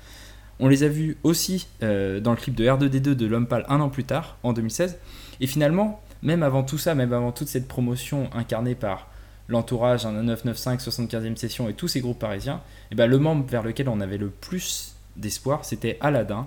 On 0.60 0.68
les 0.68 0.82
a 0.82 0.88
vus 0.88 1.16
aussi 1.22 1.66
euh, 1.82 2.20
dans 2.20 2.30
le 2.30 2.36
clip 2.36 2.54
de 2.54 2.64
R2D2 2.64 3.14
de 3.14 3.26
L'Homme 3.26 3.46
Pâle 3.46 3.64
un 3.68 3.80
an 3.80 3.88
plus 3.88 4.04
tard, 4.04 4.36
en 4.42 4.52
2016. 4.52 4.98
Et 5.40 5.46
finalement, 5.46 6.00
même 6.22 6.42
avant 6.42 6.62
tout 6.62 6.78
ça, 6.78 6.94
même 6.94 7.12
avant 7.12 7.32
toute 7.32 7.48
cette 7.48 7.66
promotion 7.66 8.30
incarnée 8.32 8.74
par 8.74 9.08
l'entourage, 9.48 10.06
un 10.06 10.12
995, 10.12 10.88
75e 10.88 11.36
session 11.36 11.68
et 11.68 11.74
tous 11.74 11.88
ces 11.88 12.00
groupes 12.00 12.18
parisiens, 12.18 12.60
et 12.90 12.94
ben 12.94 13.06
le 13.06 13.18
membre 13.18 13.44
vers 13.46 13.62
lequel 13.62 13.88
on 13.88 14.00
avait 14.00 14.16
le 14.16 14.28
plus 14.28 14.94
d'espoir, 15.16 15.64
c'était 15.64 15.98
Aladdin, 16.00 16.46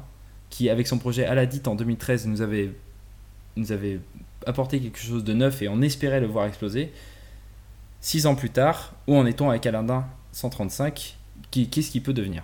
qui 0.49 0.69
avec 0.69 0.87
son 0.87 0.97
projet 0.97 1.25
Aladit 1.25 1.61
en 1.67 1.75
2013 1.75 2.27
nous 2.27 2.41
avait, 2.41 2.71
nous 3.55 3.71
avait 3.71 3.99
apporté 4.45 4.79
quelque 4.79 4.99
chose 4.99 5.23
de 5.23 5.33
neuf 5.33 5.61
et 5.61 5.67
on 5.67 5.81
espérait 5.81 6.21
le 6.21 6.27
voir 6.27 6.45
exploser. 6.45 6.91
Six 7.99 8.25
ans 8.27 8.35
plus 8.35 8.49
tard, 8.49 8.93
où 9.07 9.15
en 9.15 9.25
est-on 9.25 9.49
avec 9.49 9.65
Aladdin 9.65 10.05
135 10.31 11.17
Qui- 11.49 11.69
Qu'est-ce 11.69 11.91
qu'il 11.91 12.03
peut 12.03 12.13
devenir? 12.13 12.43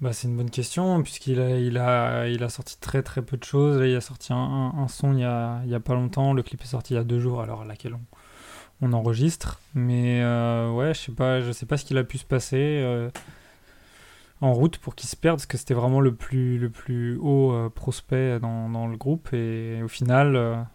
Bah, 0.00 0.12
c'est 0.12 0.28
une 0.28 0.36
bonne 0.36 0.50
question, 0.50 1.02
puisqu'il 1.02 1.40
a, 1.40 2.48
sorti 2.50 2.78
très 2.78 3.02
très 3.02 3.22
peu 3.22 3.36
de 3.36 3.44
choses. 3.44 3.82
Il 3.84 3.96
a 3.96 4.00
sorti 4.00 4.32
un, 4.32 4.86
son 4.88 5.14
il 5.14 5.20
y, 5.20 5.24
a, 5.24 5.80
pas 5.80 5.94
longtemps. 5.94 6.34
Le 6.34 6.42
clip 6.42 6.62
est 6.62 6.66
sorti 6.66 6.94
il 6.94 6.96
y 6.98 7.00
a 7.00 7.04
deux 7.04 7.18
jours, 7.18 7.40
alors 7.40 7.62
à 7.62 7.64
laquelle 7.64 7.96
on, 8.82 8.92
enregistre. 8.92 9.60
Mais 9.74 10.20
euh, 10.22 10.70
ouais, 10.70 10.92
je 10.92 11.00
sais 11.00 11.12
pas, 11.12 11.40
je 11.40 11.50
sais 11.50 11.66
pas 11.66 11.78
ce 11.78 11.84
qu'il 11.84 11.96
a 11.96 12.04
pu 12.04 12.18
se 12.18 12.26
passer 12.26 12.80
euh, 12.82 13.10
en 14.42 14.52
route 14.52 14.76
pour 14.78 14.94
qu'il 14.94 15.08
se 15.08 15.16
perde, 15.16 15.38
parce 15.38 15.46
que 15.46 15.56
c'était 15.56 15.74
vraiment 15.74 16.00
le 16.00 16.14
plus, 16.14 16.58
le 16.58 16.68
plus 16.68 17.16
haut 17.16 17.52
euh, 17.52 17.70
prospect 17.70 18.38
dans, 18.38 18.86
le 18.86 18.96
groupe. 18.98 19.32
Et 19.32 19.80
au 19.82 19.88
final, 19.88 20.66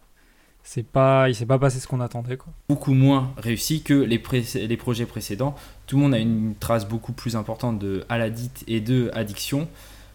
c'est 0.64 0.86
pas, 0.86 1.28
il 1.28 1.34
s'est 1.34 1.46
pas 1.46 1.58
passé 1.58 1.80
ce 1.80 1.86
qu'on 1.86 2.00
attendait. 2.00 2.36
Quoi. 2.36 2.52
beaucoup 2.68 2.94
moins 2.94 3.32
réussi 3.36 3.82
que 3.82 3.94
les, 3.94 4.18
pré- 4.18 4.44
les 4.54 4.76
projets 4.76 5.06
précédents. 5.06 5.54
Tout 5.86 5.96
le 5.96 6.02
monde 6.02 6.14
a 6.14 6.18
une 6.18 6.54
trace 6.58 6.88
beaucoup 6.88 7.12
plus 7.12 7.36
importante 7.36 7.78
de 7.78 8.04
Aladit 8.08 8.50
et 8.68 8.80
de 8.80 9.10
Addiction 9.14 9.68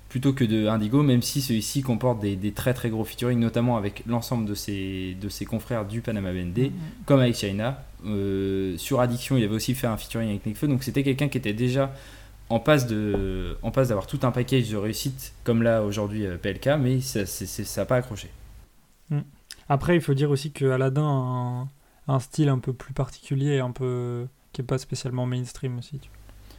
plutôt 0.09 0.31
que 0.31 0.45
de 0.45 0.67
Indigo, 0.67 1.03
même 1.03 1.21
si 1.21 1.41
celui-ci 1.41 1.81
comporte 1.81 2.21
des, 2.21 2.37
des 2.37 2.53
très 2.53 2.73
très 2.73 2.89
gros 2.89 3.03
featuring, 3.03 3.37
notamment 3.39 3.75
avec 3.75 4.03
l'ensemble 4.07 4.45
de 4.45 4.55
ses, 4.55 5.17
de 5.19 5.27
ses 5.27 5.43
confrères 5.45 5.85
du 5.85 5.99
Panama 5.99 6.31
BND, 6.31 6.71
comme 7.05 7.19
avec 7.19 7.35
China. 7.35 7.83
Euh, 8.05 8.77
sur 8.77 9.01
Addiction, 9.01 9.35
il 9.35 9.43
avait 9.43 9.53
aussi 9.53 9.75
fait 9.75 9.85
un 9.87 9.97
featuring 9.97 10.29
avec 10.29 10.45
Nekfeu, 10.45 10.67
donc 10.69 10.83
c'était 10.83 11.03
quelqu'un 11.03 11.27
qui 11.27 11.37
était 11.37 11.51
déjà 11.53 11.93
en 12.49 12.61
passe 12.61 12.87
de 12.87 13.57
en 13.61 13.71
passe 13.71 13.89
d'avoir 13.89 14.07
tout 14.07 14.19
un 14.23 14.31
package 14.31 14.69
de 14.69 14.77
réussite, 14.77 15.33
comme 15.43 15.61
là 15.61 15.83
aujourd'hui 15.83 16.25
euh, 16.25 16.37
PLK, 16.37 16.69
mais 16.79 17.01
ça 17.01 17.23
n'a 17.81 17.85
pas 17.85 17.97
accroché. 17.97 18.29
Après, 19.69 19.95
il 19.95 20.01
faut 20.01 20.13
dire 20.13 20.29
aussi 20.31 20.51
que 20.51 20.65
Aladdin 20.65 21.03
a 21.03 21.05
un, 21.05 21.69
un 22.07 22.19
style 22.19 22.49
un 22.49 22.59
peu 22.59 22.73
plus 22.73 22.93
particulier, 22.93 23.59
un 23.59 23.71
peu 23.71 24.27
qui 24.53 24.61
est 24.61 24.65
pas 24.65 24.77
spécialement 24.77 25.25
mainstream 25.25 25.77
aussi. 25.77 25.99
tu 25.99 26.09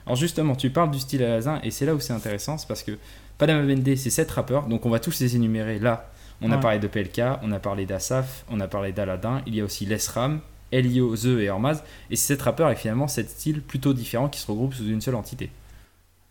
Alors 0.07 0.17
justement, 0.17 0.55
tu 0.55 0.71
parles 0.71 0.91
du 0.91 0.99
style 0.99 1.23
Aladdin 1.23 1.61
et 1.63 1.71
c'est 1.71 1.87
là 1.87 1.95
où 1.95 2.01
c'est 2.01 2.13
intéressant, 2.13 2.59
c'est 2.59 2.69
parce 2.69 2.83
que 2.83 2.99
Panama 3.39 3.63
Bendé, 3.63 3.97
c'est 3.97 4.11
7 4.11 4.31
rappeurs, 4.31 4.67
donc 4.67 4.85
on 4.85 4.91
va 4.91 4.99
tous 4.99 5.21
les 5.21 5.37
énumérer 5.37 5.79
là. 5.79 6.11
On 6.41 6.53
a 6.53 6.59
parlé 6.59 6.79
de 6.79 6.87
PLK, 6.87 7.21
on 7.43 7.51
a 7.51 7.59
parlé 7.59 7.85
d'Asaf, 7.85 8.45
on 8.49 8.61
a 8.61 8.69
parlé 8.69 8.93
d'Aladin, 8.93 9.43
il 9.47 9.57
y 9.57 9.61
a 9.61 9.65
aussi 9.65 9.87
Lesram, 9.87 10.41
Elio, 10.71 11.17
The 11.17 11.41
et 11.41 11.51
Hormaz, 11.51 11.83
et 12.11 12.17
c'est 12.17 12.35
7 12.35 12.43
rappeurs 12.43 12.67
avec 12.69 12.79
finalement 12.79 13.09
7 13.09 13.29
styles 13.29 13.61
plutôt 13.61 13.93
différents 13.93 14.29
qui 14.29 14.39
se 14.39 14.47
regroupent 14.47 14.75
sous 14.75 14.87
une 14.87 15.01
seule 15.01 15.17
entité. 15.17 15.51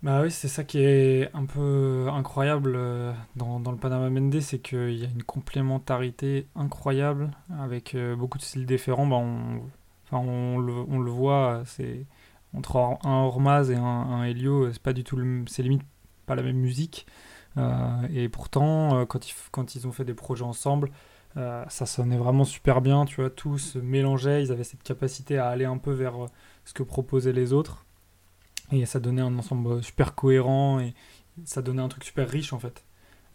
Bah 0.07 0.21
oui, 0.21 0.31
c'est 0.31 0.47
ça 0.47 0.63
qui 0.63 0.79
est 0.79 1.29
un 1.33 1.45
peu 1.45 2.07
incroyable 2.09 2.75
euh, 2.77 3.11
dans, 3.35 3.59
dans 3.59 3.71
le 3.71 3.77
Panama 3.77 4.09
Mende, 4.09 4.39
c'est 4.39 4.59
qu'il 4.59 4.93
y 4.93 5.03
a 5.03 5.09
une 5.09 5.23
complémentarité 5.23 6.47
incroyable 6.55 7.31
avec 7.59 7.93
euh, 7.93 8.15
beaucoup 8.15 8.37
de 8.37 8.43
styles 8.43 8.65
différents. 8.65 9.05
Bah 9.05 9.17
on, 9.17 9.57
enfin, 10.05 10.25
on, 10.25 10.59
le, 10.59 10.71
on 10.71 10.99
le 10.99 11.11
voit, 11.11 11.63
c'est 11.65 12.05
entre 12.53 12.77
un 12.77 13.23
Hormaz 13.23 13.69
et 13.69 13.75
un, 13.75 14.23
Helio, 14.23 14.71
c'est 14.71 14.81
pas 14.81 14.93
du 14.93 15.03
tout 15.03 15.17
c'est 15.49 15.61
limite 15.61 15.83
pas 16.25 16.35
la 16.35 16.41
même 16.43 16.55
musique. 16.55 17.05
Euh, 17.57 18.07
et 18.13 18.29
pourtant, 18.29 18.99
euh, 18.99 19.05
quand 19.05 19.29
ils, 19.29 19.33
quand 19.51 19.75
ils 19.75 19.87
ont 19.87 19.91
fait 19.91 20.05
des 20.05 20.13
projets 20.13 20.45
ensemble, 20.45 20.89
euh, 21.35 21.65
ça 21.67 21.85
sonnait 21.85 22.17
vraiment 22.17 22.45
super 22.45 22.79
bien, 22.81 23.03
tu 23.03 23.17
vois, 23.17 23.29
tout 23.29 23.57
se 23.57 23.77
ils 23.79 24.51
avaient 24.53 24.63
cette 24.63 24.83
capacité 24.83 25.37
à 25.37 25.49
aller 25.49 25.65
un 25.65 25.77
peu 25.77 25.91
vers 25.91 26.23
euh, 26.25 26.27
ce 26.63 26.73
que 26.73 26.83
proposaient 26.83 27.33
les 27.33 27.51
autres. 27.51 27.86
Et 28.71 28.85
ça 28.85 28.99
donnait 28.99 29.21
un 29.21 29.37
ensemble 29.37 29.83
super 29.83 30.15
cohérent 30.15 30.79
et 30.79 30.93
ça 31.45 31.61
donnait 31.61 31.81
un 31.81 31.87
truc 31.87 32.03
super 32.03 32.29
riche 32.29 32.53
en 32.53 32.59
fait 32.59 32.83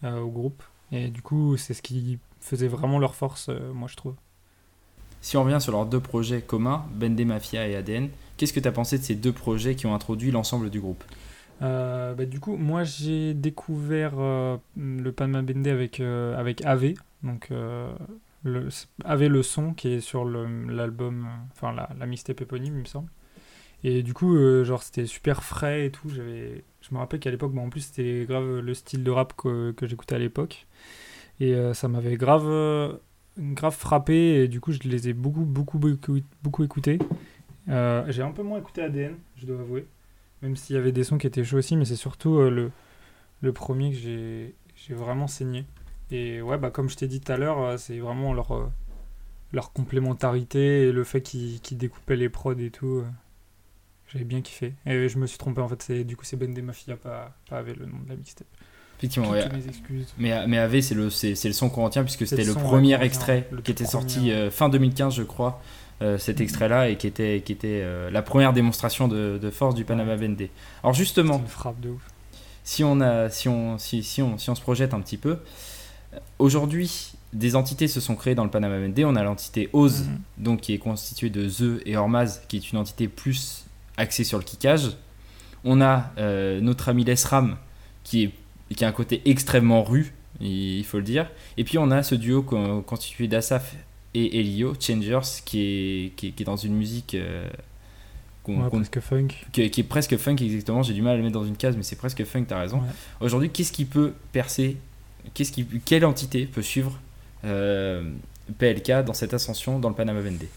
euh, 0.05 0.21
au 0.21 0.31
groupe. 0.31 0.63
Et 0.91 1.09
du 1.09 1.23
coup, 1.23 1.57
c'est 1.57 1.75
ce 1.75 1.83
qui 1.83 2.19
faisait 2.41 2.69
vraiment 2.69 2.99
leur 2.99 3.15
force, 3.15 3.49
euh, 3.49 3.73
moi 3.73 3.89
je 3.89 3.97
trouve. 3.97 4.15
Si 5.21 5.37
on 5.37 5.45
revient 5.45 5.61
sur 5.61 5.73
leurs 5.73 5.87
deux 5.87 6.01
projets 6.01 6.43
communs, 6.43 6.85
Bendé 6.95 7.25
Mafia 7.25 7.67
et 7.69 7.77
ADN, 7.77 8.11
qu'est-ce 8.37 8.53
que 8.53 8.61
tu 8.61 8.69
as 8.69 8.73
pensé 8.73 8.99
de 8.99 9.05
ces 9.05 9.15
deux 9.15 9.33
projets 9.33 9.75
qui 9.77 9.87
ont 9.87 9.95
introduit 9.95 10.33
l'ensemble 10.33 10.69
du 10.69 10.81
groupe? 10.81 11.03
Euh, 11.63 12.13
bah, 12.15 12.27
du 12.27 12.41
coup, 12.41 12.57
moi 12.57 12.83
j'ai 12.83 13.33
découvert 13.33 14.15
le 14.17 15.11
Panama 15.13 15.43
Bende 15.43 15.69
avec, 15.69 16.01
avec 16.01 16.65
AV, 16.65 16.95
donc 17.23 17.51
le, 18.43 18.69
AV 19.05 19.27
le 19.29 19.43
son 19.45 19.73
qui 19.73 19.93
est 19.93 20.01
sur 20.01 20.25
l'album, 20.25 21.29
enfin 21.53 21.73
la, 21.73 21.89
la 21.97 22.07
mixtape 22.07 22.41
éponyme, 22.41 22.75
il 22.75 22.81
me 22.81 22.87
semble. 22.87 23.09
Et 23.85 24.03
du 24.03 24.15
coup, 24.15 24.37
euh, 24.37 24.65
genre 24.65 24.83
c'était 24.83 25.07
super 25.07 25.43
frais 25.43 25.87
et 25.87 25.91
tout. 25.91 26.09
J'avais, 26.09 26.65
je 26.81 26.95
me 26.95 26.99
rappelle 26.99 27.21
qu'à 27.21 27.31
l'époque, 27.31 27.57
en 27.57 27.69
plus 27.69 27.81
c'était 27.81 28.25
grave 28.27 28.61
le 28.61 28.75
style 28.75 29.03
de 29.03 29.11
rap 29.11 29.35
que, 29.35 29.75
j'écoutais 29.83 30.15
à 30.15 30.19
l'époque, 30.19 30.67
et 31.41 31.55
euh, 31.55 31.75
ça 31.75 31.89
m'avait 31.89 32.17
grave, 32.17 32.47
euh, 32.47 32.95
grave 33.39 33.77
frappé. 33.77 34.43
Et 34.43 34.49
du 34.49 34.61
coup, 34.61 34.73
je 34.73 34.81
les 34.85 35.09
ai 35.09 35.13
beaucoup, 35.15 35.45
beaucoup, 35.45 35.79
beaucoup, 35.79 36.19
beaucoup 36.43 36.65
écoutés. 36.65 36.99
J'ai 37.69 38.23
un 38.23 38.33
peu 38.33 38.43
moins 38.43 38.59
écouté 38.59 38.83
ADN, 38.83 39.17
je 39.37 39.47
dois 39.47 39.61
avouer. 39.61 39.87
Même 40.43 40.57
s'il 40.57 40.77
y 40.77 40.79
avait 40.79 40.93
des 40.93 41.05
sons 41.05 41.19
qui 41.19 41.27
étaient 41.27 41.45
chauds 41.45 41.59
aussi, 41.59 41.77
mais 41.77 41.85
c'est 41.85 41.97
surtout 41.97 42.39
le, 42.41 42.71
le 43.41 43.53
premier 43.53 43.91
que 43.91 43.97
j'ai 43.97 44.55
j'ai 44.75 44.95
vraiment 44.95 45.29
saigné. 45.29 45.65
Et 46.11 46.43
ouais, 46.43 46.59
bah, 46.59 46.71
comme 46.71 46.89
je 46.89 46.97
t'ai 46.97 47.07
dit 47.07 47.21
tout 47.21 47.31
à 47.33 47.37
l'heure, 47.37 47.79
c'est 47.79 47.99
vraiment 47.99 48.33
leur, 48.35 48.71
leur 49.53 49.73
complémentarité 49.73 50.89
et 50.89 50.93
le 50.93 51.05
fait 51.05 51.21
qu'ils 51.23 51.61
qu'ils 51.61 51.79
découpaient 51.79 52.17
les 52.17 52.29
prods 52.29 52.55
et 52.55 52.71
tout. 52.71 53.05
J'avais 54.13 54.25
bien 54.25 54.41
kiffé. 54.43 54.75
Et 54.87 55.09
je 55.09 55.19
me 55.19 55.27
suis 55.27 55.39
trompé 55.39 55.61
en 55.61 55.69
fait, 55.69 55.83
c'est 55.83 56.05
du 56.05 56.17
coup 56.17 56.25
c'est 56.25 56.37
Ben 56.37 56.53
des 56.53 56.63
Mafia, 56.63 56.97
pas, 56.97 57.35
pas 57.49 57.59
avec 57.59 57.77
le 57.77 57.87
nom 57.87 57.99
de 58.05 58.09
la 58.11 58.17
mixtape. 58.17 58.47
Effectivement, 58.99 59.29
Toutes 59.33 59.51
ouais. 59.53 59.59
mes 59.59 59.67
excuses. 59.67 60.07
Mais, 60.19 60.47
mais 60.47 60.59
AV, 60.59 60.81
c'est 60.81 60.95
le, 60.95 61.11
c'est, 61.11 61.35
c'est 61.35 61.49
le 61.49 61.55
son 61.55 61.69
qu'on 61.71 61.85
retient 61.85 62.05
puisque 62.05 62.27
c'était 62.27 62.45
le 62.45 62.53
ouais, 62.53 62.63
premier 62.63 62.95
retient, 62.95 63.07
extrait 63.07 63.49
le 63.51 63.61
qui 63.63 63.73
était 63.73 63.85
sorti 63.87 64.31
euh, 64.31 64.49
fin 64.51 64.69
2015, 64.69 65.15
je 65.15 65.23
crois, 65.25 65.61
euh, 66.03 66.19
cet 66.19 66.37
Mhm. 66.39 66.43
extrait-là, 66.45 66.89
et 66.89 66.97
qui 66.97 67.07
était, 67.09 67.43
qui 67.45 67.51
était 67.53 67.81
euh, 67.83 68.11
la 68.11 68.23
première 68.23 68.53
démonstration 68.53 69.09
de, 69.09 69.39
de 69.43 69.51
force 69.51 69.75
du 69.75 69.85
Panama 69.85 70.15
Vendée. 70.15 70.51
Alors 70.85 70.95
C'est 70.95 71.01
justement, 71.03 71.39
une 71.39 71.47
frappe 71.49 71.81
de 71.81 71.89
ouf. 71.91 72.03
si 72.63 72.85
on, 72.85 73.01
a, 73.01 73.29
si, 73.29 73.49
on, 73.49 73.77
si, 73.77 74.05
si, 74.05 74.23
on, 74.23 74.39
si 74.39 74.51
on 74.51 74.55
se 74.55 74.61
projette 74.63 74.95
un 74.95 75.01
petit 75.01 75.17
peu, 75.17 75.39
aujourd'hui, 76.39 77.13
des 77.33 77.57
entités 77.57 77.89
se 77.89 78.01
sont 78.01 78.15
créées 78.15 78.35
dans 78.35 78.45
le 78.45 78.51
Panama 78.51 78.79
Vendée. 78.79 79.05
On 79.05 79.17
a 79.17 79.23
l'entité 79.23 79.69
Oz, 79.73 80.03
Mhm. 80.05 80.19
donc 80.39 80.61
qui 80.61 80.75
est 80.75 80.79
constituée 80.79 81.31
de 81.31 81.49
The 81.49 81.83
et 81.87 81.97
Hormaz, 81.97 82.43
qui 82.49 82.57
est 82.59 82.71
une 82.73 82.79
entité 82.79 83.09
plus 83.09 83.65
axée 83.97 84.25
sur 84.25 84.39
le 84.39 84.45
kickage. 84.45 84.91
On 85.65 85.81
a 85.81 86.11
euh, 86.19 86.61
notre 86.61 86.89
ami 86.89 87.05
Lesram, 87.05 87.57
qui, 88.05 88.25
est, 88.25 88.75
qui 88.75 88.85
a 88.85 88.89
un 88.89 88.93
côté 88.93 89.23
extrêmement 89.25 89.83
rue, 89.83 90.13
il 90.41 90.85
faut 90.85 90.99
le 90.99 91.05
dire. 91.05 91.31
Et 91.57 91.65
puis 91.65 91.79
on 91.79 91.91
a 91.91 92.03
ce 92.03 92.15
duo 92.15 92.43
constitué 92.43 93.29
d'Asaf 93.29 93.77
et 94.15 94.41
Elio, 94.41 94.75
Changers, 94.81 95.41
qui 95.45 95.61
est, 95.61 96.17
qui 96.17 96.29
est, 96.29 96.45
dans 96.45 96.57
une 96.57 96.75
musique 96.75 97.17
presque 98.43 99.01
funk. 99.01 99.29
Qui, 99.53 99.63
est 99.63 99.83
presque 99.83 100.17
funk, 100.17 100.37
exactement. 100.41 100.83
J'ai 100.83 100.95
du 100.95 101.03
mal 101.03 101.15
à 101.15 101.17
le 101.17 101.23
mettre 101.23 101.39
dans 101.39 101.45
une 101.45 101.57
case, 101.57 101.77
mais 101.77 101.83
c'est 101.83 101.97
presque 101.97 102.25
funk, 102.25 102.45
t'as 102.49 102.59
raison. 102.59 102.83
Aujourd'hui, 103.21 103.51
qu'est-ce 103.51 103.73
qui 103.73 103.85
peut 103.85 104.15
percer 104.33 104.77
qu'est-ce 105.35 105.53
qui, 105.53 105.67
Quelle 105.85 106.05
entité 106.05 106.47
peut 106.47 106.63
suivre 106.63 106.99
euh, 107.45 108.11
PLK 108.59 109.05
dans 109.05 109.15
cette 109.15 109.35
ascension 109.35 109.79
dans 109.79 109.89
le 109.89 109.95
Panama 109.95 110.21
Vendée? 110.21 110.49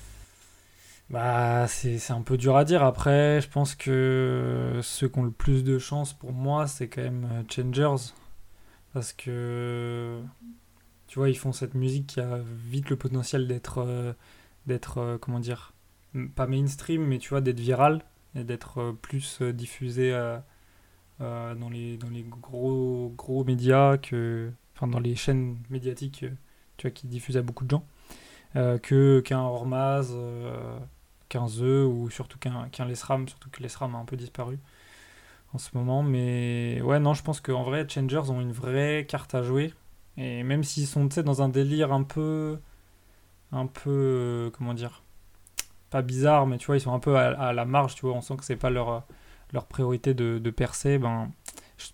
Bah, 1.09 1.67
c'est 1.67 2.11
un 2.11 2.21
peu 2.21 2.37
dur 2.37 2.57
à 2.57 2.65
dire. 2.65 2.83
Après, 2.83 3.41
je 3.41 3.49
pense 3.49 3.75
que 3.75 4.79
ceux 4.81 5.07
qui 5.07 5.19
ont 5.19 5.23
le 5.23 5.31
plus 5.31 5.63
de 5.63 5.77
chance 5.77 6.13
pour 6.13 6.33
moi, 6.33 6.67
c'est 6.67 6.87
quand 6.87 7.03
même 7.03 7.27
euh, 7.31 7.43
Changers. 7.49 8.13
Parce 8.93 9.13
que, 9.13 10.21
tu 11.07 11.19
vois, 11.19 11.29
ils 11.29 11.37
font 11.37 11.51
cette 11.51 11.75
musique 11.75 12.07
qui 12.07 12.21
a 12.21 12.39
vite 12.67 12.89
le 12.89 12.95
potentiel 12.95 13.47
d'être, 13.47 13.79
euh, 13.79 14.13
d'être 14.67 15.17
comment 15.21 15.39
dire, 15.39 15.73
pas 16.35 16.47
mainstream, 16.47 17.05
mais 17.05 17.17
tu 17.17 17.29
vois, 17.29 17.41
d'être 17.41 17.59
viral 17.59 18.01
et 18.35 18.43
d'être 18.43 18.79
euh, 18.79 18.93
plus 18.93 19.39
euh, 19.41 19.53
diffusé 19.53 20.13
euh, 20.13 20.37
dans, 21.19 21.69
les, 21.69 21.97
dans 21.97 22.09
les 22.09 22.23
gros, 22.23 23.13
gros 23.15 23.43
médias, 23.43 23.97
que, 23.97 24.51
enfin 24.75 24.87
dans 24.87 24.99
les 24.99 25.15
chaînes 25.15 25.57
médiatiques 25.69 26.25
tu 26.77 26.87
vois, 26.87 26.91
qui 26.91 27.07
diffusent 27.07 27.37
à 27.37 27.41
beaucoup 27.41 27.63
de 27.65 27.69
gens, 27.71 27.85
que, 28.53 29.21
qu'un 29.21 29.39
Hormaz, 29.39 30.13
qu'un 31.37 31.85
ou 31.85 32.09
surtout 32.09 32.37
qu'un, 32.39 32.69
qu'un 32.69 32.85
Lesram, 32.85 33.27
surtout 33.27 33.49
que 33.49 33.61
Lesram 33.61 33.95
a 33.95 33.97
un 33.97 34.05
peu 34.05 34.17
disparu 34.17 34.59
en 35.53 35.57
ce 35.57 35.69
moment. 35.75 36.03
Mais 36.03 36.81
ouais, 36.81 36.99
non, 36.99 37.13
je 37.13 37.23
pense 37.23 37.41
qu'en 37.41 37.63
vrai, 37.63 37.87
Changers 37.89 38.29
ont 38.29 38.41
une 38.41 38.51
vraie 38.51 39.05
carte 39.07 39.35
à 39.35 39.43
jouer. 39.43 39.73
Et 40.17 40.43
même 40.43 40.63
s'ils 40.63 40.87
sont 40.87 41.05
dans 41.05 41.41
un 41.41 41.49
délire 41.49 41.91
un 41.93 42.03
peu. 42.03 42.59
Un 43.51 43.67
peu. 43.67 44.51
comment 44.57 44.73
dire 44.73 45.03
pas 45.89 46.01
bizarre, 46.01 46.47
mais 46.47 46.57
tu 46.57 46.65
vois, 46.65 46.77
ils 46.77 46.81
sont 46.81 46.93
un 46.93 46.99
peu 46.99 47.15
à, 47.17 47.53
la 47.53 47.65
marge, 47.65 47.95
tu 47.95 48.01
vois, 48.01 48.15
on 48.15 48.21
sent 48.21 48.35
que 48.37 48.43
c'est 48.43 48.55
pas 48.57 48.69
leur, 48.69 49.05
leur 49.53 49.65
priorité 49.65 50.13
de, 50.13 50.39
de 50.39 50.49
percer. 50.49 50.97
Ben, 50.97 51.31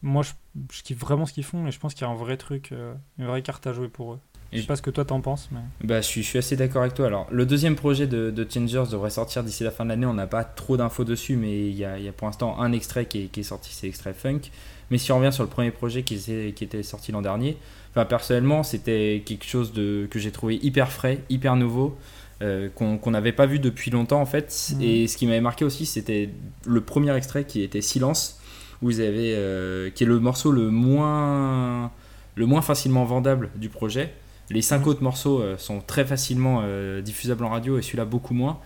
moi, 0.02 0.24
je, 0.24 0.32
je, 0.72 0.82
kiffe 0.82 1.00
vraiment 1.00 1.26
ce 1.26 1.34
qu'ils 1.34 1.44
font 1.44 1.68
et 1.68 1.72
je 1.72 1.80
pense 1.80 1.94
qu'il 1.94 2.08
y 2.08 2.10
a 2.10 2.12
un 2.12 2.16
vrai 2.16 2.38
truc, 2.38 2.72
euh, 2.72 2.96
une 3.20 3.28
vraie 3.28 3.44
carte 3.44 3.68
à 3.68 3.74
jouer 3.74 3.90
pour 3.90 4.14
eux. 4.14 4.20
Je 4.54 4.62
sais 4.62 4.68
pas 4.68 4.76
ce 4.76 4.82
que 4.82 4.90
toi 4.90 5.06
t'en 5.06 5.22
penses, 5.22 5.50
mais. 5.52 5.60
Bah, 5.84 6.02
je 6.02 6.08
suis, 6.08 6.24
je 6.24 6.28
suis 6.28 6.38
assez 6.38 6.56
d'accord 6.56 6.82
avec 6.82 6.94
toi. 6.94 7.08
Alors, 7.08 7.28
le 7.32 7.46
deuxième 7.46 7.76
projet 7.76 8.08
de, 8.08 8.32
de 8.32 8.48
Changers 8.50 8.84
devrait 8.92 9.10
sortir 9.10 9.44
d'ici 9.44 9.64
la 9.64 9.72
fin 9.72 9.86
de 9.86 9.90
l'année. 9.90 10.06
On 10.06 10.14
n'a 10.14 10.28
pas 10.28 10.44
trop 10.44 10.76
d'infos 10.78 11.06
dessus, 11.06 11.38
mais 11.38 11.68
il 11.70 11.76
y 11.76 11.86
a, 11.86 11.98
y 11.98 12.08
a, 12.08 12.12
pour 12.12 12.28
l'instant 12.28 12.60
un 12.60 12.72
extrait 12.72 13.06
qui 13.06 13.24
est, 13.24 13.28
qui 13.28 13.42
est 13.42 13.44
sorti, 13.44 13.74
c'est 13.74 13.88
l'extrait 13.88 14.14
Funk. 14.14 14.42
Mais 14.90 14.98
si 14.98 15.12
on 15.12 15.20
revient 15.20 15.32
sur 15.32 15.44
le 15.44 15.50
premier 15.50 15.72
projet 15.72 16.04
qui, 16.04 16.16
était, 16.16 16.54
qui 16.54 16.66
était 16.66 16.84
sorti 16.84 17.14
l'an 17.14 17.22
dernier, 17.22 17.58
enfin, 17.92 18.04
personnellement, 18.04 18.64
c'était 18.64 19.24
quelque 19.26 19.46
chose 19.46 19.72
de, 19.72 20.08
que 20.12 20.20
j'ai 20.20 20.32
trouvé 20.32 20.60
hyper 20.62 20.92
frais, 20.92 21.20
hyper 21.30 21.56
nouveau. 21.56 21.98
Euh, 22.42 22.70
qu'on 22.70 23.12
n'avait 23.12 23.34
pas 23.34 23.46
vu 23.46 23.60
depuis 23.60 23.92
longtemps 23.92 24.20
en 24.20 24.26
fait. 24.26 24.74
Mmh. 24.76 24.82
Et 24.82 25.08
ce 25.08 25.16
qui 25.16 25.28
m'avait 25.28 25.42
marqué 25.42 25.64
aussi, 25.64 25.86
c'était 25.86 26.28
le 26.66 26.82
premier 26.82 27.16
extrait 27.16 27.44
qui 27.44 27.62
était 27.62 27.82
Silence, 27.82 28.40
où 28.82 28.88
vous 28.88 29.00
avez, 29.00 29.36
euh, 29.36 29.92
qui 29.92 30.06
est 30.06 30.08
le 30.08 30.20
morceau 30.20 30.52
le 30.52 30.72
moins, 30.72 31.92
le 32.34 32.46
moins 32.48 32.64
facilement 32.64 33.06
vendable 33.06 33.52
du 33.58 33.70
projet. 33.70 34.12
Les 34.52 34.62
cinq 34.62 34.88
autres 34.88 35.04
morceaux 35.04 35.42
euh, 35.42 35.58
sont 35.58 35.82
très 35.86 36.06
facilement 36.06 36.64
diffusables 37.02 37.44
en 37.44 37.50
radio 37.50 37.78
et 37.78 37.82
celui-là 37.82 38.06
beaucoup 38.06 38.34
moins. 38.34 38.60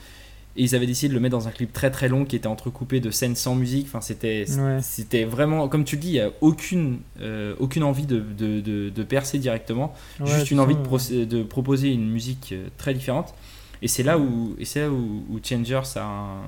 Et 0.58 0.64
ils 0.64 0.74
avaient 0.74 0.88
décidé 0.88 1.10
de 1.10 1.14
le 1.14 1.20
mettre 1.20 1.38
dans 1.38 1.50
un 1.50 1.52
clip 1.52 1.74
très 1.74 1.92
très 1.92 2.08
long 2.08 2.24
qui 2.24 2.38
était 2.38 2.48
entrecoupé 2.48 3.02
de 3.02 3.12
scènes 3.12 3.36
sans 3.36 3.56
musique. 3.56 3.88
Enfin, 3.88 4.00
c'était, 4.00 4.46
c'était 4.82 5.26
vraiment, 5.26 5.68
comme 5.68 5.84
tu 5.84 5.98
le 5.98 6.02
dis, 6.02 6.10
il 6.10 6.14
n'y 6.14 6.20
a 6.22 6.32
aucune, 6.40 7.00
aucune 7.60 7.84
envie 7.84 8.06
de, 8.06 8.22
de, 8.22 8.62
de, 8.90 9.04
percer 9.04 9.38
directement. 9.38 9.94
juste 10.24 10.52
une 10.52 10.62
envie 10.62 10.76
de, 10.76 11.26
de, 11.26 11.44
proposer 11.44 11.92
une 11.92 12.10
musique 12.10 12.56
très 12.78 12.94
différente. 12.94 13.34
Et 13.82 13.88
c'est 13.88 14.04
là 14.04 14.18
où, 14.18 14.56
et 14.60 14.80
là 14.80 14.90
où, 14.90 15.40
Changers 15.44 15.82
a, 15.96 16.42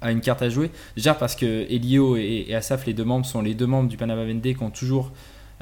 a, 0.00 0.12
une 0.12 0.20
carte 0.20 0.42
à 0.42 0.48
jouer. 0.48 0.70
Déjà 0.96 1.14
parce 1.14 1.34
que 1.34 1.46
Elio 1.70 2.16
et, 2.16 2.54
Asaf, 2.54 2.86
les 2.86 2.92
deux 2.92 3.04
membres, 3.04 3.26
sont 3.26 3.42
les 3.42 3.54
deux 3.54 3.66
membres 3.66 3.88
du 3.88 3.96
Panama 3.96 4.24
Vendée 4.24 4.54
qui 4.54 4.62
ont 4.62 4.70
toujours 4.70 5.12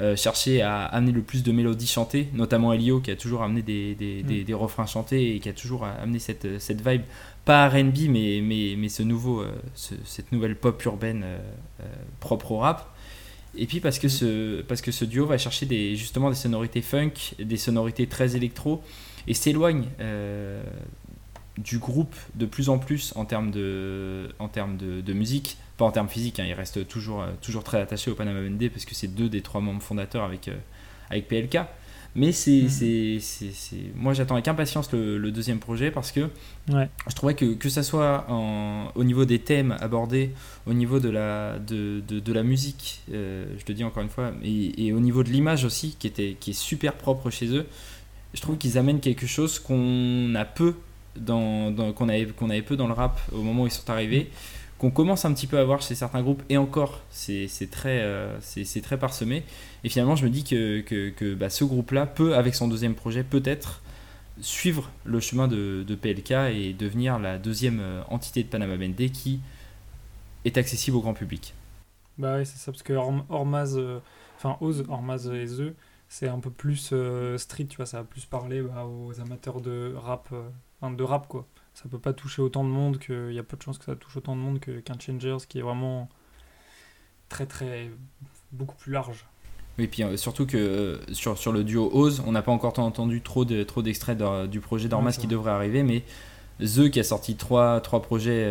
euh, 0.01 0.17
cherché 0.17 0.63
à 0.63 0.85
amener 0.85 1.13
le 1.13 1.23
plus 1.23 1.43
de 1.43 1.53
mélodies 1.53 1.87
chantées, 1.87 2.29
notamment 2.33 2.73
Elio 2.73 3.01
qui 3.01 3.11
a 3.11 3.17
toujours 3.17 3.43
amené 3.43 3.63
des, 3.63 3.95
des, 3.95 4.23
des, 4.23 4.41
mm. 4.41 4.45
des 4.45 4.55
refrains 4.55 4.87
chantés 4.87 5.35
et 5.35 5.41
qui 5.41 5.49
a 5.49 5.53
toujours 5.53 5.85
amené 5.85 6.19
cette, 6.19 6.59
cette 6.61 6.87
vibe, 6.87 7.03
pas 7.45 7.69
RB, 7.69 8.09
mais, 8.09 8.41
mais, 8.43 8.75
mais 8.79 8.89
ce 8.89 9.03
nouveau, 9.03 9.41
euh, 9.41 9.53
cette 9.75 10.33
nouvelle 10.33 10.57
pop 10.57 10.83
urbaine 10.85 11.23
euh, 11.25 11.39
propre 12.21 12.53
au 12.53 12.59
rap. 12.59 12.95
Et 13.57 13.67
puis 13.67 13.81
parce 13.81 13.99
que, 13.99 14.07
mm. 14.07 14.11
ce, 14.11 14.63
parce 14.63 14.81
que 14.81 14.93
ce 14.93 15.05
duo 15.05 15.27
va 15.27 15.39
chercher 15.39 15.67
des, 15.67 15.97
justement 15.97 16.31
des 16.31 16.37
sonorités 16.37 16.83
funk, 16.83 17.35
des 17.39 17.57
sonorités 17.57 18.07
très 18.07 18.37
électro, 18.37 18.83
et 19.27 19.35
s'éloigne 19.35 19.85
euh, 20.01 20.63
du 21.59 21.79
groupe 21.79 22.15
de 22.35 22.47
plus 22.47 22.69
en 22.69 22.79
plus 22.79 23.13
en 23.17 23.25
termes 23.25 23.51
de, 23.51 24.31
en 24.39 24.49
termes 24.49 24.77
de, 24.77 25.13
musique, 25.13 25.59
pas 25.81 25.87
en 25.87 25.91
termes 25.93 26.11
physiques, 26.11 26.39
hein, 26.39 26.45
il 26.47 26.53
reste 26.53 26.87
toujours, 26.87 27.23
euh, 27.23 27.29
toujours 27.41 27.65
très 27.65 27.81
attaché 27.81 28.11
au 28.11 28.15
Panama 28.15 28.43
Vendée 28.43 28.69
parce 28.69 28.85
que 28.85 28.95
c'est 28.95 29.09
deux 29.09 29.31
des 29.31 29.41
trois 29.41 29.63
membres 29.63 29.81
fondateurs 29.81 30.25
avec, 30.25 30.49
euh, 30.49 30.57
avec 31.09 31.27
PLK. 31.27 31.59
Mais 32.15 32.33
c'est, 32.33 32.65
mm. 32.65 33.21
c'est, 33.21 33.77
moi 33.95 34.13
j'attends 34.13 34.35
avec 34.35 34.47
impatience 34.49 34.93
le, 34.93 35.31
deuxième 35.31 35.59
projet 35.59 35.91
parce 35.91 36.13
que 36.13 36.29
je 36.69 37.15
trouvais 37.15 37.35
que 37.35 37.55
que 37.55 37.69
ça 37.69 37.85
soit 37.85 38.27
au 38.97 39.05
niveau 39.05 39.25
des 39.25 39.39
thèmes 39.39 39.77
abordés, 39.81 40.33
au 40.67 40.75
niveau 40.75 40.99
de 40.99 41.09
la, 41.09 41.59
de, 41.61 42.01
de, 42.01 42.33
la 42.33 42.43
musique, 42.43 43.03
je 43.13 43.65
te 43.65 43.71
dis 43.71 43.85
encore 43.85 44.03
une 44.03 44.09
fois, 44.09 44.33
et, 44.43 44.87
et 44.87 44.93
au 44.93 44.99
niveau 44.99 45.23
de 45.23 45.29
l'image 45.29 45.65
aussi 45.65 45.95
qui, 46.01 46.09
était, 46.09 46.37
qui 46.41 46.51
est 46.51 46.61
super 46.61 46.95
propre 46.95 47.31
chez 47.31 47.47
eux, 47.57 47.65
je 48.35 48.41
trouve 48.41 48.59
qu'ils 48.59 48.77
amènent 48.77 48.99
quelque 48.99 49.29
chose 49.29 49.61
qu'on 49.61 50.35
a 50.35 50.45
peu 50.45 50.75
dans, 51.17 51.93
qu'on 51.93 52.09
avait, 52.09 52.27
qu'on 52.27 52.51
avait 52.51 52.63
peu 52.63 52.77
dans 52.77 52.89
le 52.89 52.93
rap 52.93 53.21
au 53.33 53.43
moment 53.43 53.63
où 53.63 53.67
ils 53.67 53.73
sont 53.73 53.89
arrivés, 53.89 54.31
qu'on 54.81 54.91
commence 54.91 55.27
un 55.27 55.35
petit 55.35 55.47
peu 55.47 55.59
à 55.59 55.65
voir 55.65 55.83
chez 55.83 55.95
certains 55.95 56.23
groupes, 56.23 56.43
et 56.49 56.57
encore, 56.57 57.01
c'est, 57.11 57.49
très, 57.71 58.01
euh, 58.01 58.39
très 58.83 58.99
parsemé. 58.99 59.45
Et 59.85 59.91
finalement, 59.91 60.17
je 60.17 60.25
me 60.25 60.31
dis 60.31 60.43
que, 60.43 60.81
que, 60.81 61.11
que 61.11 61.35
bah, 61.35 61.51
ce 61.51 61.65
groupe-là 61.65 62.07
peut, 62.07 62.35
avec 62.35 62.55
son 62.55 62.67
deuxième 62.67 62.95
projet, 62.95 63.23
peut-être 63.23 63.83
suivre 64.41 64.91
le 65.05 65.21
chemin 65.21 65.49
de, 65.49 65.85
de, 65.87 65.95
PLK 65.95 66.31
et 66.55 66.73
devenir 66.73 67.19
la 67.19 67.37
deuxième 67.37 67.81
euh, 67.81 68.03
entité 68.09 68.43
de 68.43 68.49
Panama 68.49 68.79
Bendé 68.79 69.11
qui 69.11 69.41
est 70.47 70.57
accessible 70.57 70.97
au 70.97 71.03
grand 71.03 71.13
public. 71.13 71.53
Bah 72.17 72.37
oui, 72.39 72.47
c'est 72.47 72.57
ça, 72.57 72.73
parce 72.73 72.83
que 72.83 72.95
Ormaz, 72.95 73.77
euh, 73.77 73.99
enfin 74.37 74.57
Oz, 74.63 74.85
Ormaz 74.89 75.27
et 75.27 75.45
The, 75.45 75.75
c'est 76.09 76.29
un 76.29 76.41
peu 76.41 76.51
plus 76.51 76.91
euh, 76.95 77.37
street, 77.37 77.67
tu 77.67 77.77
vois, 77.77 77.87
ça 77.87 77.99
va 77.99 78.05
plus 78.05 78.25
parler 78.25 78.63
bah, 78.63 78.87
aux 78.87 79.21
amateurs 79.21 79.61
de 79.61 79.95
rap, 79.95 80.31
euh, 80.33 80.91
de 80.91 81.03
rap 81.03 81.29
quoi. 81.29 81.47
Ça 81.81 81.89
peut 81.89 81.99
pas 81.99 82.13
toucher 82.13 82.43
autant 82.43 82.63
de 82.63 82.69
monde 82.69 82.99
qu'il 82.99 83.33
y 83.33 83.39
a 83.39 83.43
peu 83.43 83.57
de 83.57 83.63
chances 83.63 83.79
que 83.79 83.87
ça 83.87 83.97
touche 83.97 84.15
autant 84.17 84.37
de 84.37 84.41
monde 84.41 84.61
qu'un 84.61 84.99
Changers 84.99 85.39
qui 85.49 85.61
est 85.61 85.63
vraiment 85.63 86.11
très 87.31 87.47
très 87.47 87.91
beaucoup 88.53 88.75
plus 88.75 88.93
large. 88.93 89.25
Oui, 89.79 89.87
puis 89.87 90.03
euh, 90.03 90.19
surtout 90.19 90.45
que 90.45 91.01
sur, 91.13 91.39
sur 91.39 91.53
le 91.53 91.65
duo 91.65 91.89
Oz, 91.91 92.23
on 92.27 92.33
n'a 92.33 92.43
pas 92.43 92.53
encore 92.53 92.79
entendu 92.79 93.23
trop 93.23 93.47
de 93.47 93.63
trop 93.63 93.81
d'extraits 93.81 94.23
du 94.51 94.61
projet 94.61 94.89
d'Ormas 94.89 95.17
qui 95.19 95.27
devrait 95.27 95.53
arriver, 95.53 95.83
mais 95.83 96.03
The 96.59 96.91
qui 96.91 97.01
a 97.01 97.05
sorti 97.05 97.37
trois, 97.37 97.81
trois 97.81 98.03
projets 98.03 98.45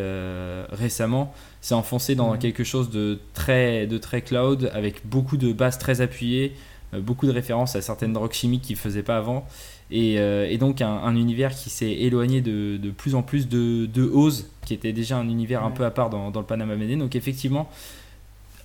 récemment 0.72 1.32
s'est 1.62 1.76
enfoncé 1.76 2.16
dans 2.16 2.36
quelque 2.36 2.64
chose 2.64 2.90
de 2.90 3.20
très, 3.36 3.86
de 3.86 4.00
très 4.00 4.24
cloud 4.24 4.72
avec 4.74 5.08
beaucoup 5.08 5.38
de 5.38 5.54
basses 5.54 5.78
très 5.78 6.02
appuyées, 6.02 6.56
euh, 6.56 6.79
beaucoup 6.94 7.28
de 7.28 7.32
références 7.32 7.76
à 7.76 7.82
certaines 7.82 8.14
drogues 8.14 8.34
chimiques 8.34 8.64
qu'il 8.64 8.76
ne 8.76 8.80
faisait 8.80 9.04
pas 9.04 9.18
avant. 9.18 9.46
Et, 9.92 10.20
euh, 10.20 10.56
donc 10.58 10.82
un, 10.82 11.16
univers 11.16 11.56
qui 11.56 11.70
s'est 11.70 11.92
éloigné 11.92 12.42
de, 12.42 12.78
de, 12.78 12.92
plus 12.92 13.16
en 13.16 13.24
plus 13.24 13.48
de, 13.48 13.86
de 13.86 14.04
Oz, 14.04 14.50
qui 14.66 14.74
était 14.74 14.94
déjà 14.94 15.18
un 15.18 15.28
univers 15.28 15.64
un 15.64 15.72
peu 15.72 15.86
à 15.86 15.92
part 15.92 16.10
dans, 16.10 16.32
dans 16.32 16.40
le 16.40 16.46
Panama 16.46 16.76
Vendée. 16.76 16.96
Donc 16.96 17.16
effectivement, 17.16 17.70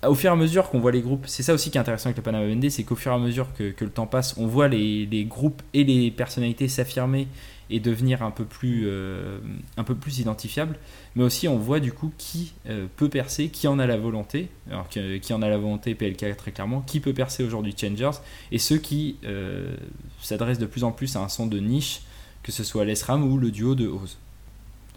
au 0.05 0.13
fur 0.13 0.29
et 0.29 0.33
à 0.33 0.35
mesure 0.35 0.69
qu'on 0.69 0.79
voit 0.79 0.91
les 0.91 1.01
groupes, 1.01 1.25
c'est 1.27 1.43
ça 1.43 1.53
aussi 1.53 1.71
qui 1.71 1.77
est 1.77 1.81
intéressant 1.81 2.07
avec 2.07 2.17
le 2.17 2.23
Panama 2.23 2.47
Vendée, 2.47 2.69
c'est 2.69 2.83
qu'au 2.83 2.95
fur 2.95 3.11
et 3.11 3.15
à 3.15 3.19
mesure 3.19 3.47
que, 3.57 3.71
que, 3.71 3.85
le 3.85 3.91
temps 3.91 4.07
passe, 4.07 4.35
on 4.37 4.45
voit 4.45 4.67
les, 4.67 5.05
les 5.05 5.25
groupes 5.25 5.61
et 5.73 5.83
les 5.83 6.11
personnalités 6.11 6.67
s'affirmer 6.67 7.27
et 7.69 7.79
devenir 7.79 8.21
un 8.21 8.31
peu 8.31 8.45
plus, 8.45 8.83
euh, 8.85 9.39
un 9.77 9.83
peu 9.83 9.95
plus 9.95 10.19
identifiable. 10.19 10.77
Mais 11.15 11.23
aussi, 11.23 11.47
on 11.47 11.57
voit 11.57 11.79
du 11.79 11.91
coup 11.91 12.11
qui 12.17 12.53
euh, 12.67 12.87
peut 12.95 13.09
percer, 13.09 13.49
qui 13.49 13.67
en 13.67 13.79
a 13.79 13.87
la 13.87 13.97
volonté. 13.97 14.49
Alors, 14.69 14.87
qui 14.87 15.33
en 15.33 15.41
a 15.41 15.49
la 15.49 15.57
volonté, 15.57 15.95
PLK 15.95 16.37
très 16.37 16.51
clairement, 16.51 16.81
qui 16.81 16.99
peut 16.99 17.13
percer 17.13 17.43
aujourd'hui 17.43 17.75
Changers, 17.79 18.19
et 18.51 18.59
ceux 18.59 18.77
qui 18.77 19.17
euh, 19.23 19.75
s'adressent 20.21 20.59
de 20.59 20.65
plus 20.65 20.83
en 20.83 20.91
plus 20.91 21.15
à 21.15 21.21
un 21.21 21.29
son 21.29 21.47
de 21.47 21.59
niche, 21.59 22.01
que 22.43 22.51
ce 22.51 22.63
soit 22.63 22.85
l'ESRAM 22.85 23.23
ou 23.23 23.37
le 23.37 23.51
duo 23.51 23.75
de 23.75 23.87
Oz. 23.87 24.17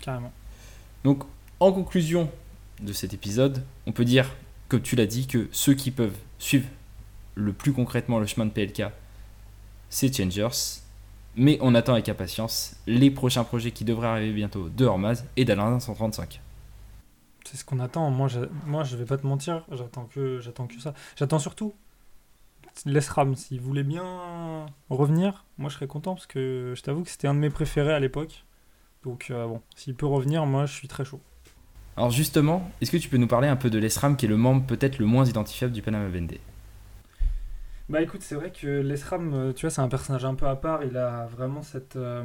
Carrément. 0.00 0.32
Donc, 1.04 1.24
en 1.60 1.72
conclusion 1.72 2.30
de 2.82 2.92
cet 2.92 3.14
épisode, 3.14 3.64
on 3.86 3.92
peut 3.92 4.04
dire, 4.04 4.34
comme 4.68 4.82
tu 4.82 4.96
l'as 4.96 5.06
dit, 5.06 5.26
que 5.26 5.48
ceux 5.52 5.74
qui 5.74 5.90
peuvent 5.90 6.16
suivre 6.38 6.66
le 7.34 7.52
plus 7.52 7.72
concrètement 7.72 8.18
le 8.18 8.26
chemin 8.26 8.46
de 8.46 8.50
PLK, 8.50 8.82
c'est 9.90 10.14
Changers 10.14 10.82
mais 11.38 11.58
on 11.62 11.74
attend 11.74 11.94
avec 11.94 12.08
impatience 12.08 12.76
les 12.86 13.10
prochains 13.10 13.44
projets 13.44 13.70
qui 13.70 13.84
devraient 13.84 14.08
arriver 14.08 14.32
bientôt 14.32 14.68
de 14.68 14.84
Hormaz 14.84 15.24
et 15.36 15.44
d'Alain 15.44 15.80
135. 15.80 16.40
C'est 17.44 17.56
ce 17.56 17.64
qu'on 17.64 17.78
attend. 17.78 18.10
Moi 18.10 18.28
je, 18.28 18.40
moi, 18.66 18.84
je 18.84 18.96
vais 18.96 19.06
pas 19.06 19.16
te 19.16 19.26
mentir, 19.26 19.64
j'attends 19.72 20.04
que, 20.04 20.40
j'attends 20.40 20.66
que 20.66 20.78
ça. 20.80 20.92
J'attends 21.16 21.38
surtout 21.38 21.74
l'ESRAM, 22.86 23.34
s'il 23.34 23.60
voulait 23.60 23.82
bien 23.82 24.66
revenir, 24.90 25.44
moi 25.56 25.68
je 25.68 25.74
serais 25.74 25.86
content 25.86 26.14
parce 26.14 26.26
que 26.26 26.74
je 26.76 26.82
t'avoue 26.82 27.02
que 27.02 27.10
c'était 27.10 27.26
un 27.26 27.34
de 27.34 27.40
mes 27.40 27.50
préférés 27.50 27.92
à 27.92 28.00
l'époque. 28.00 28.44
Donc 29.04 29.28
euh, 29.30 29.46
bon, 29.46 29.62
s'il 29.74 29.94
peut 29.94 30.06
revenir, 30.06 30.46
moi 30.46 30.66
je 30.66 30.74
suis 30.74 30.88
très 30.88 31.04
chaud. 31.04 31.20
Alors 31.96 32.10
justement, 32.10 32.70
est-ce 32.80 32.90
que 32.92 32.96
tu 32.96 33.08
peux 33.08 33.16
nous 33.16 33.26
parler 33.26 33.48
un 33.48 33.56
peu 33.56 33.70
de 33.70 33.78
l'ESRAM 33.78 34.16
qui 34.16 34.26
est 34.26 34.28
le 34.28 34.36
membre 34.36 34.64
peut-être 34.66 34.98
le 34.98 35.06
moins 35.06 35.24
identifiable 35.24 35.72
du 35.72 35.82
Panama 35.82 36.08
Vendée? 36.08 36.40
Bah 37.88 38.02
écoute, 38.02 38.20
c'est 38.22 38.34
vrai 38.34 38.50
que 38.52 38.66
l'ESRAM, 38.66 39.32
euh, 39.32 39.52
tu 39.52 39.62
vois, 39.66 39.70
c'est 39.70 39.80
un 39.80 39.88
personnage 39.88 40.24
un 40.24 40.34
peu 40.34 40.46
à 40.46 40.56
part. 40.56 40.82
Il 40.84 40.96
a 40.96 41.26
vraiment 41.26 41.62
cette, 41.62 41.96
euh, 41.96 42.22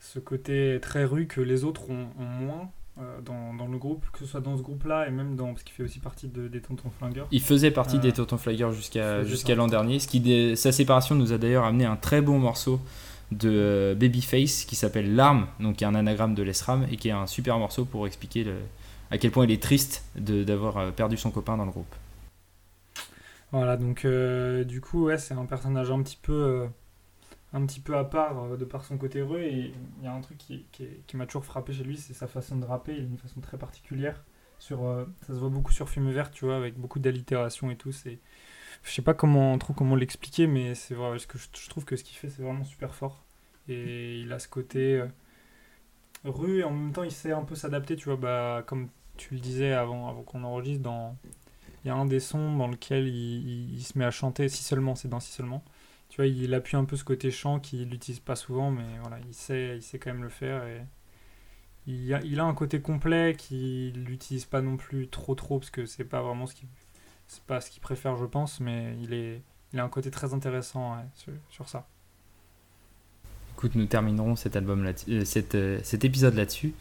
ce 0.00 0.18
côté 0.18 0.78
très 0.82 1.04
rue 1.04 1.26
que 1.26 1.40
les 1.40 1.64
autres 1.64 1.88
ont, 1.90 2.08
ont 2.20 2.24
moins. 2.24 2.68
euh, 2.98 3.20
dans, 3.22 3.52
dans 3.54 3.66
le 3.68 3.76
groupe, 3.78 4.04
que 4.12 4.18
ce 4.20 4.24
soit 4.26 4.40
dans 4.40 4.56
ce 4.56 4.62
groupe-là 4.62 5.06
et 5.06 5.10
même 5.10 5.36
dans. 5.36 5.48
parce 5.48 5.62
qu'il 5.62 5.74
fait 5.74 5.82
aussi 5.82 5.98
partie 5.98 6.28
de, 6.28 6.48
des 6.48 6.60
Tontons 6.60 6.90
Flingueurs. 6.98 7.26
Il 7.30 7.42
faisait 7.42 7.70
partie 7.70 7.96
Euh, 7.96 8.00
des 8.00 8.12
Toton 8.12 8.38
Flaggers 8.38 8.70
jusqu'à 8.72 9.54
l'an 9.54 9.66
dernier. 9.66 9.98
Ce 9.98 10.08
qui, 10.08 10.20
dé- 10.20 10.56
sa 10.56 10.72
séparation 10.72 11.14
nous 11.14 11.32
a 11.32 11.38
d'ailleurs 11.38 11.64
amené 11.64 11.84
un 11.84 11.96
très 11.96 12.20
bon 12.22 12.38
morceau 12.38 12.80
de 13.32 13.94
Babyface 13.98 14.64
qui 14.64 14.76
s'appelle 14.76 15.14
L'arme, 15.14 15.46
donc 15.60 15.76
qui 15.76 15.84
est 15.84 15.86
un 15.86 15.94
anagramme 15.94 16.34
de 16.34 16.42
l'ESRAM 16.42 16.86
et 16.90 16.96
qui 16.96 17.08
est 17.08 17.12
un 17.12 17.26
super 17.26 17.58
morceau 17.58 17.84
pour 17.84 18.06
expliquer 18.06 18.44
le- 18.44 18.54
à 19.10 19.18
quel 19.18 19.30
point 19.30 19.44
il 19.44 19.50
est 19.50 19.62
triste 19.62 20.04
de- 20.16 20.42
d'avoir 20.44 20.90
perdu 20.92 21.16
son 21.16 21.30
copain 21.30 21.56
dans 21.56 21.64
le 21.66 21.70
groupe. 21.72 21.94
Voilà, 23.52 23.76
donc 23.76 24.04
euh, 24.04 24.64
du 24.64 24.80
coup, 24.80 25.04
ouais, 25.04 25.18
c'est 25.18 25.34
un 25.34 25.46
personnage 25.46 25.90
un 25.90 26.02
petit 26.02 26.18
peu, 26.20 26.32
euh, 26.32 26.66
un 27.52 27.64
petit 27.66 27.80
peu 27.80 27.96
à 27.96 28.04
part 28.04 28.44
euh, 28.44 28.56
de 28.56 28.64
par 28.64 28.84
son 28.84 28.98
côté 28.98 29.20
heureux. 29.20 29.40
Et 29.40 29.72
il 29.98 30.04
y 30.04 30.06
a 30.06 30.12
un 30.12 30.20
truc 30.20 30.38
qui, 30.38 30.66
qui, 30.72 31.16
m'a 31.16 31.26
toujours 31.26 31.44
frappé 31.44 31.72
chez 31.72 31.84
lui, 31.84 31.96
c'est 31.96 32.14
sa 32.14 32.26
façon 32.26 32.56
de 32.56 32.64
rapper. 32.64 32.94
Il 32.94 33.00
a 33.00 33.02
une 33.02 33.18
façon 33.18 33.40
très 33.40 33.58
particulière. 33.58 34.24
Sur, 34.58 34.84
euh, 34.86 35.04
ça 35.22 35.34
se 35.34 35.38
voit 35.38 35.50
beaucoup 35.50 35.72
sur 35.72 35.88
Fume 35.88 36.10
Vert, 36.10 36.30
tu 36.30 36.44
vois, 36.46 36.56
avec 36.56 36.78
beaucoup 36.78 36.98
d'allitération 36.98 37.70
et 37.70 37.76
tout. 37.76 37.92
C'est, 37.92 38.18
je 38.82 38.90
sais 38.90 39.02
pas 39.02 39.14
comment, 39.14 39.56
trop 39.58 39.74
comment 39.74 39.96
l'expliquer, 39.96 40.46
mais 40.46 40.74
c'est 40.74 40.94
vrai, 40.94 41.10
parce 41.10 41.26
que 41.26 41.38
je, 41.38 41.68
trouve 41.70 41.84
que 41.84 41.96
ce 41.96 42.04
qu'il 42.04 42.16
fait, 42.16 42.28
c'est 42.30 42.42
vraiment 42.42 42.64
super 42.64 42.94
fort. 42.94 43.24
Et 43.68 44.20
il 44.20 44.32
a 44.32 44.38
ce 44.38 44.48
côté 44.48 45.02
rue 46.24 46.60
et 46.60 46.64
en 46.64 46.70
même 46.70 46.92
temps, 46.92 47.02
il 47.04 47.12
sait 47.12 47.32
un 47.32 47.44
peu 47.44 47.54
s'adapter, 47.54 47.96
tu 47.96 48.06
vois, 48.06 48.16
bah, 48.16 48.64
comme 48.66 48.88
tu 49.16 49.34
le 49.34 49.40
disais 49.40 49.72
avant, 49.72 50.08
avant 50.08 50.22
qu'on 50.22 50.44
enregistre 50.44 50.82
dans 50.82 51.16
il 51.84 51.88
y 51.88 51.90
a 51.90 51.94
un 51.94 52.06
des 52.06 52.20
sons 52.20 52.56
dans 52.56 52.68
lequel 52.68 53.08
il, 53.08 53.82
se 53.82 53.98
met 53.98 54.04
à 54.04 54.10
chanter, 54.10 54.48
si 54.48 54.62
seulement, 54.62 54.94
c'est 54.94 55.08
dans 55.08 55.20
si 55.20 55.32
seulement. 55.32 55.64
Tu 56.08 56.16
vois, 56.16 56.26
il 56.26 56.54
appuie 56.54 56.76
un 56.76 56.84
peu 56.84 56.96
ce 56.96 57.04
côté 57.04 57.30
chant 57.30 57.60
qu'il 57.60 57.88
n'utilise 57.88 58.20
pas 58.20 58.36
souvent, 58.36 58.70
mais 58.70 58.86
voilà, 59.00 59.18
il 59.26 59.34
sait, 59.34 59.76
il 59.76 59.82
sait 59.82 59.98
quand 59.98 60.12
même 60.12 60.22
le 60.22 60.28
faire. 60.28 60.64
Et 60.66 60.82
il, 61.86 62.40
a, 62.40 62.44
un 62.44 62.54
côté 62.54 62.80
complet 62.80 63.34
qu'il 63.36 64.04
n'utilise 64.04 64.44
pas 64.44 64.60
non 64.60 64.76
plus 64.76 65.08
trop 65.08 65.34
trop, 65.34 65.58
parce 65.58 65.70
que 65.70 65.86
c'est 65.86 66.04
pas 66.04 66.22
vraiment 66.22 66.46
ce 66.46 66.54
qu'il 66.54 66.68
c'est 67.28 67.42
pas 67.42 67.60
ce 67.60 67.70
qu'il 67.70 67.82
préfère, 67.82 68.16
je 68.16 68.24
pense, 68.24 68.60
mais 68.60 68.96
il, 69.02 69.12
est, 69.12 69.42
il 69.72 69.80
a 69.80 69.84
un 69.84 69.88
côté 69.88 70.10
très 70.10 70.32
intéressant 70.32 70.96
sur, 71.50 71.68
ça. 71.68 71.86
Écoute, 73.54 73.74
nous 73.74 73.86
terminerons 73.86 74.36
cet, 74.36 74.54
album 74.54 74.84
là 74.84 74.92
cet, 75.24 75.54
euh, 75.54 75.80
cet 75.82 76.04
épisode 76.04 76.34
là-dessus. 76.34 76.74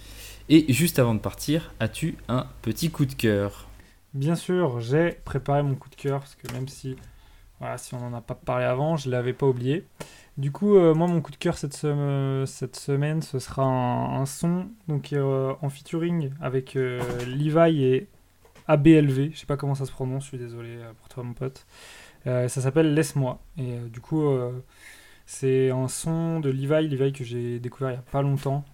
Et 0.50 0.72
juste 0.72 1.00
avant 1.00 1.16
de 1.16 1.20
partir, 1.20 1.74
as-tu 1.80 2.18
un 2.28 2.48
petit 2.62 2.92
coup 2.92 3.06
de 3.06 3.14
cœur? 3.14 3.68
Bien 4.16 4.36
sûr, 4.36 4.80
j'ai 4.80 5.12
préparé 5.26 5.62
mon 5.62 5.76
coup 5.76 5.90
de 5.90 5.96
cœur 5.96 6.20
parce 6.20 6.36
que 6.36 6.52
même 6.54 6.68
si, 6.68 6.96
voilà, 7.60 7.78
si 7.78 7.94
on 7.96 8.00
n'en 8.00 8.16
a 8.18 8.22
pas 8.22 8.34
parlé 8.36 8.66
avant, 8.66 8.96
je 8.96 9.08
ne 9.10 9.12
l'avais 9.12 9.34
pas 9.34 9.46
oublié. 9.46 9.86
Du 10.38 10.52
coup, 10.52 10.76
euh, 10.78 10.94
moi, 10.94 11.08
mon 11.08 11.22
coup 11.22 11.32
de 11.32 11.36
cœur 11.38 11.58
cette, 11.58 11.74
sem- 11.74 12.46
cette 12.46 12.78
semaine, 12.78 13.22
ce 13.22 13.40
sera 13.40 13.64
un, 13.66 14.26
son 14.26 14.70
donc, 14.88 15.12
euh, 15.14 15.54
en 15.62 15.70
featuring 15.70 16.32
avec 16.42 16.76
euh, 16.78 17.02
Levi 17.26 17.84
et 17.84 18.08
ABLV. 18.68 19.32
Je 19.34 19.38
sais 19.40 19.46
pas 19.46 19.58
comment 19.58 19.76
ça 19.76 19.86
se 19.86 19.92
prononce, 19.92 20.24
je 20.24 20.30
suis 20.30 20.38
désolé 20.38 20.80
pour 20.98 21.10
toi, 21.10 21.24
mon 21.24 21.34
pote. 21.34 21.66
Ça 22.26 22.50
s'appelle 22.50 22.96
Laisse-moi. 22.96 23.40
Et 23.60 23.78
du 23.92 24.00
coup, 24.02 24.26
c'est 25.28 25.70
un 25.70 25.88
son 25.88 26.40
de 26.40 26.50
Levi, 26.50 26.88
Levi 26.88 27.14
que 27.14 27.24
j'ai 27.24 27.60
découvert 27.60 27.92
il 27.92 27.96
y 27.96 27.98
a 28.00 28.02
pas 28.12 28.24
longtemps, 28.24 28.66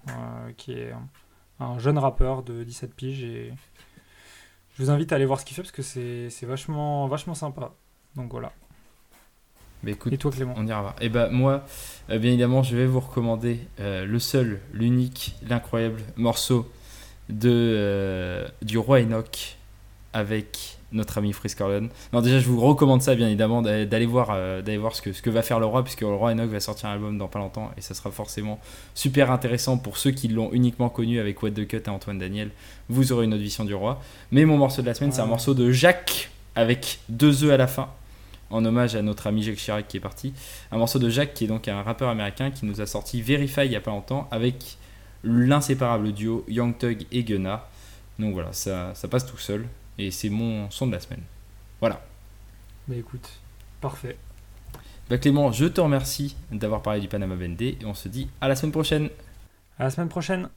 qui 0.55 0.71
est 0.73 0.91
un, 0.93 1.65
un 1.65 1.77
jeune 1.79 1.97
rappeur 1.97 2.43
de 2.43 2.63
17 2.63 2.95
piges. 2.95 3.27
Je 4.73 4.83
vous 4.83 4.89
invite 4.89 5.11
à 5.11 5.15
aller 5.15 5.25
voir 5.25 5.39
ce 5.39 5.45
qu'il 5.45 5.55
fait 5.55 5.61
parce 5.61 5.71
que 5.71 5.81
c'est 5.81 6.45
vachement, 6.45 7.07
vachement 7.07 7.35
sympa. 7.35 7.73
Donc 8.15 8.31
voilà. 8.31 8.51
Bah, 9.83 9.91
écoute, 9.91 10.13
Et 10.13 10.17
toi, 10.17 10.31
Clément 10.31 10.53
On 10.57 10.67
ira 10.67 10.81
voir. 10.81 10.95
Et 11.01 11.09
bah 11.09 11.29
moi, 11.29 11.65
euh, 12.09 12.19
bien 12.19 12.29
évidemment, 12.29 12.61
je 12.61 12.75
vais 12.75 12.85
vous 12.85 12.99
recommander 12.99 13.59
euh, 13.79 14.05
le 14.05 14.19
seul, 14.19 14.59
l'unique, 14.73 15.35
l'incroyable 15.47 16.01
morceau 16.17 16.71
de, 17.29 17.49
euh, 17.49 18.47
du 18.61 18.77
roi 18.77 18.99
Enoch 19.01 19.57
avec 20.13 20.77
notre 20.91 21.17
ami 21.17 21.31
Frisk 21.33 21.57
Corleone. 21.57 21.89
Non, 22.13 22.21
déjà, 22.21 22.39
je 22.39 22.47
vous 22.47 22.59
recommande 22.59 23.01
ça, 23.01 23.15
bien 23.15 23.27
évidemment, 23.27 23.61
d'a- 23.61 23.85
d'aller 23.85 24.05
voir, 24.05 24.29
euh, 24.31 24.61
d'aller 24.61 24.77
voir 24.77 24.95
ce 24.95 25.01
que, 25.01 25.13
ce 25.13 25.21
que 25.21 25.29
va 25.29 25.41
faire 25.41 25.59
le 25.59 25.65
roi, 25.65 25.83
puisque 25.83 26.01
le 26.01 26.07
roi 26.07 26.31
Enoch 26.31 26.49
va 26.49 26.59
sortir 26.59 26.89
un 26.89 26.93
album 26.93 27.17
dans 27.17 27.27
pas 27.27 27.39
longtemps, 27.39 27.71
et 27.77 27.81
ça 27.81 27.93
sera 27.93 28.11
forcément 28.11 28.59
super 28.93 29.31
intéressant 29.31 29.77
pour 29.77 29.97
ceux 29.97 30.11
qui 30.11 30.27
l'ont 30.27 30.51
uniquement 30.51 30.89
connu 30.89 31.19
avec 31.19 31.41
What 31.41 31.51
the 31.51 31.67
Cut 31.67 31.77
et 31.85 31.89
Antoine 31.89 32.19
Daniel. 32.19 32.49
Vous 32.89 33.11
aurez 33.13 33.25
une 33.25 33.33
autre 33.33 33.43
vision 33.43 33.63
du 33.63 33.73
roi. 33.73 34.01
Mais 34.31 34.43
mon 34.45 34.57
morceau 34.57 34.81
de 34.81 34.87
la 34.87 34.93
semaine, 34.93 35.11
c'est 35.11 35.21
un 35.21 35.25
morceau 35.27 35.53
de 35.53 35.71
Jacques 35.71 36.29
avec 36.55 36.99
deux 37.07 37.45
E 37.45 37.51
à 37.53 37.57
la 37.57 37.67
fin, 37.67 37.87
en 38.49 38.65
hommage 38.65 38.95
à 38.97 39.01
notre 39.01 39.27
ami 39.27 39.43
Jacques 39.43 39.55
Chirac 39.55 39.87
qui 39.87 39.95
est 39.95 40.01
parti. 40.01 40.33
Un 40.73 40.77
morceau 40.77 40.99
de 40.99 41.09
Jacques 41.09 41.33
qui 41.33 41.45
est 41.45 41.47
donc 41.47 41.69
un 41.69 41.81
rappeur 41.83 42.09
américain 42.09 42.51
qui 42.51 42.65
nous 42.65 42.81
a 42.81 42.85
sorti 42.85 43.21
Verify 43.21 43.61
il 43.65 43.71
y 43.71 43.77
a 43.77 43.81
pas 43.81 43.91
longtemps 43.91 44.27
avec 44.29 44.75
l'inséparable 45.23 46.11
duo 46.11 46.43
Young 46.49 46.77
Thug 46.77 47.05
et 47.11 47.23
Gunna. 47.23 47.69
Donc 48.19 48.33
voilà, 48.33 48.51
ça, 48.51 48.91
ça 48.93 49.07
passe 49.07 49.25
tout 49.25 49.37
seul 49.37 49.65
et 50.01 50.11
c'est 50.11 50.29
mon 50.29 50.69
son 50.71 50.87
de 50.87 50.93
la 50.93 50.99
semaine. 50.99 51.21
Voilà. 51.79 52.01
Bah 52.87 52.95
écoute, 52.95 53.29
parfait. 53.79 54.17
Bah 55.09 55.17
Clément, 55.17 55.51
je 55.51 55.65
te 55.65 55.81
remercie 55.81 56.35
d'avoir 56.51 56.81
parlé 56.81 57.01
du 57.01 57.07
Panama 57.07 57.35
Vendée 57.35 57.77
et 57.79 57.85
on 57.85 57.93
se 57.93 58.07
dit 58.07 58.29
à 58.39 58.47
la 58.47 58.55
semaine 58.55 58.71
prochaine. 58.71 59.09
À 59.77 59.83
la 59.83 59.89
semaine 59.89 60.09
prochaine. 60.09 60.49